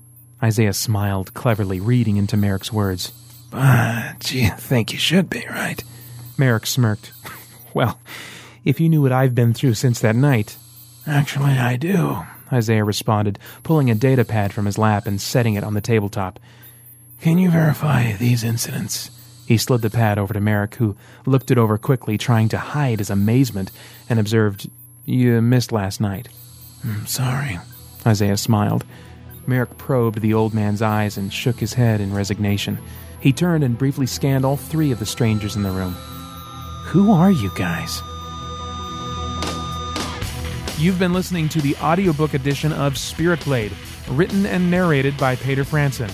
Isaiah 0.44 0.74
smiled 0.74 1.34
cleverly, 1.34 1.80
reading 1.80 2.18
into 2.18 2.38
Merikk's 2.38 2.72
words. 2.72 3.12
But 3.50 4.32
you 4.32 4.52
think 4.52 4.94
you 4.94 5.00
should 5.00 5.30
be, 5.30 5.46
right? 5.50 5.84
Merikk 6.38 6.66
smirked. 6.66 7.12
well, 7.74 8.00
if 8.64 8.80
you 8.80 8.90
knew 8.90 9.02
what 9.02 9.12
I've 9.12 9.36
been 9.36 9.54
through 9.54 9.74
since 9.74 10.00
that 10.00 10.16
night. 10.16 10.56
Actually, 11.08 11.54
I 11.54 11.78
do, 11.78 12.24
Isaiah 12.54 12.84
responded, 12.84 13.40
pulling 13.64 13.90
a 13.90 13.96
data 13.96 14.24
pad 14.24 14.54
from 14.54 14.66
his 14.66 14.78
lap 14.78 15.08
and 15.08 15.20
setting 15.20 15.56
it 15.56 15.64
on 15.64 15.74
the 15.74 15.82
tabletop. 15.82 16.40
Can 17.22 17.38
you 17.38 17.50
verify 17.50 18.14
these 18.14 18.44
incidents? 18.44 19.10
He 19.48 19.58
slid 19.58 19.82
the 19.82 19.90
pad 19.90 20.18
over 20.18 20.34
to 20.34 20.40
Merikk, 20.40 20.76
who 20.76 20.96
looked 21.26 21.52
it 21.52 21.58
over 21.58 21.78
quickly, 21.78 22.18
trying 22.18 22.50
to 22.50 22.58
hide 22.58 23.00
his 23.00 23.10
amazement, 23.10 23.72
and 24.10 24.20
observed, 24.20 24.70
You 25.06 25.42
missed 25.42 25.72
last 25.72 26.00
night. 26.00 26.30
I'm 26.84 27.06
sorry. 27.08 27.60
Isaiah 28.06 28.38
smiled. 28.38 28.86
Merikk 29.48 29.78
probed 29.78 30.22
the 30.22 30.34
old 30.34 30.54
man's 30.54 30.82
eyes 30.82 31.18
and 31.18 31.34
shook 31.34 31.60
his 31.60 31.74
head 31.74 32.00
in 32.00 32.14
resignation. 32.14 32.78
He 33.20 33.34
turned 33.34 33.64
and 33.64 33.78
briefly 33.78 34.08
scanned 34.08 34.46
all 34.46 34.58
three 34.58 34.92
of 34.92 35.00
the 35.00 35.06
strangers 35.06 35.56
in 35.56 35.64
the 35.64 35.72
room. 35.72 35.94
Who 36.86 37.12
are 37.12 37.32
you 37.32 37.52
guys? 37.56 38.02
You've 40.82 40.98
been 40.98 41.14
listening 41.14 41.48
to 41.50 41.62
the 41.62 41.78
audiobook 41.78 42.34
edition 42.34 42.74
of 42.74 42.98
Spirit 42.98 43.46
Blade, 43.46 43.72
written 44.10 44.48
and 44.48 44.72
narrated 44.72 45.16
by 45.16 45.36
Peter 45.36 45.64
Franson, 45.64 46.10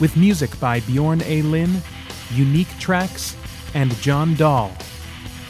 with 0.00 0.16
music 0.16 0.60
by 0.60 0.78
Bjorn 0.80 1.20
A. 1.22 1.42
Lynne 1.42 1.82
Unique 2.32 2.68
Tracks, 2.78 3.36
and 3.74 3.92
John 3.96 4.36
Dahl. 4.36 4.70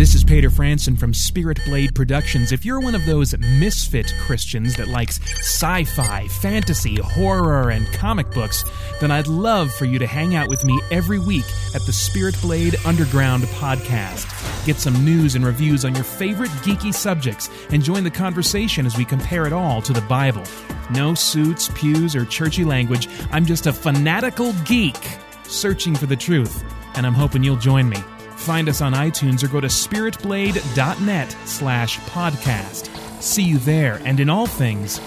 This 0.00 0.14
is 0.14 0.24
Peter 0.24 0.48
Franson 0.48 0.98
from 0.98 1.12
Spirit 1.12 1.60
Blade 1.66 1.94
Productions. 1.94 2.52
If 2.52 2.64
you're 2.64 2.80
one 2.80 2.94
of 2.94 3.04
those 3.04 3.36
misfit 3.36 4.14
Christians 4.20 4.74
that 4.76 4.88
likes 4.88 5.20
sci 5.40 5.84
fi, 5.84 6.26
fantasy, 6.26 6.96
horror, 6.96 7.68
and 7.68 7.86
comic 7.92 8.30
books, 8.30 8.64
then 8.98 9.10
I'd 9.10 9.26
love 9.26 9.70
for 9.70 9.84
you 9.84 9.98
to 9.98 10.06
hang 10.06 10.34
out 10.34 10.48
with 10.48 10.64
me 10.64 10.80
every 10.90 11.18
week 11.18 11.44
at 11.74 11.84
the 11.84 11.92
Spirit 11.92 12.34
Blade 12.40 12.76
Underground 12.86 13.44
podcast. 13.44 14.24
Get 14.64 14.76
some 14.76 15.04
news 15.04 15.34
and 15.34 15.44
reviews 15.44 15.84
on 15.84 15.94
your 15.94 16.04
favorite 16.04 16.50
geeky 16.62 16.94
subjects 16.94 17.50
and 17.68 17.84
join 17.84 18.02
the 18.02 18.10
conversation 18.10 18.86
as 18.86 18.96
we 18.96 19.04
compare 19.04 19.46
it 19.46 19.52
all 19.52 19.82
to 19.82 19.92
the 19.92 20.00
Bible. 20.00 20.44
No 20.90 21.12
suits, 21.12 21.70
pews, 21.74 22.16
or 22.16 22.24
churchy 22.24 22.64
language. 22.64 23.06
I'm 23.32 23.44
just 23.44 23.66
a 23.66 23.72
fanatical 23.72 24.54
geek 24.64 24.96
searching 25.42 25.94
for 25.94 26.06
the 26.06 26.16
truth, 26.16 26.64
and 26.94 27.06
I'm 27.06 27.12
hoping 27.12 27.44
you'll 27.44 27.56
join 27.56 27.86
me. 27.86 27.98
Find 28.40 28.70
us 28.70 28.80
on 28.80 28.94
iTunes 28.94 29.44
or 29.44 29.48
go 29.48 29.60
to 29.60 29.66
spiritblade.net 29.68 31.36
slash 31.44 31.98
podcast. 32.00 33.22
See 33.22 33.42
you 33.42 33.58
there, 33.58 34.00
and 34.04 34.18
in 34.18 34.30
all 34.30 34.46
things, 34.46 34.98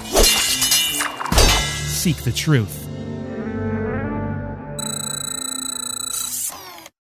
seek 1.90 2.18
the 2.18 2.32
truth. 2.32 2.83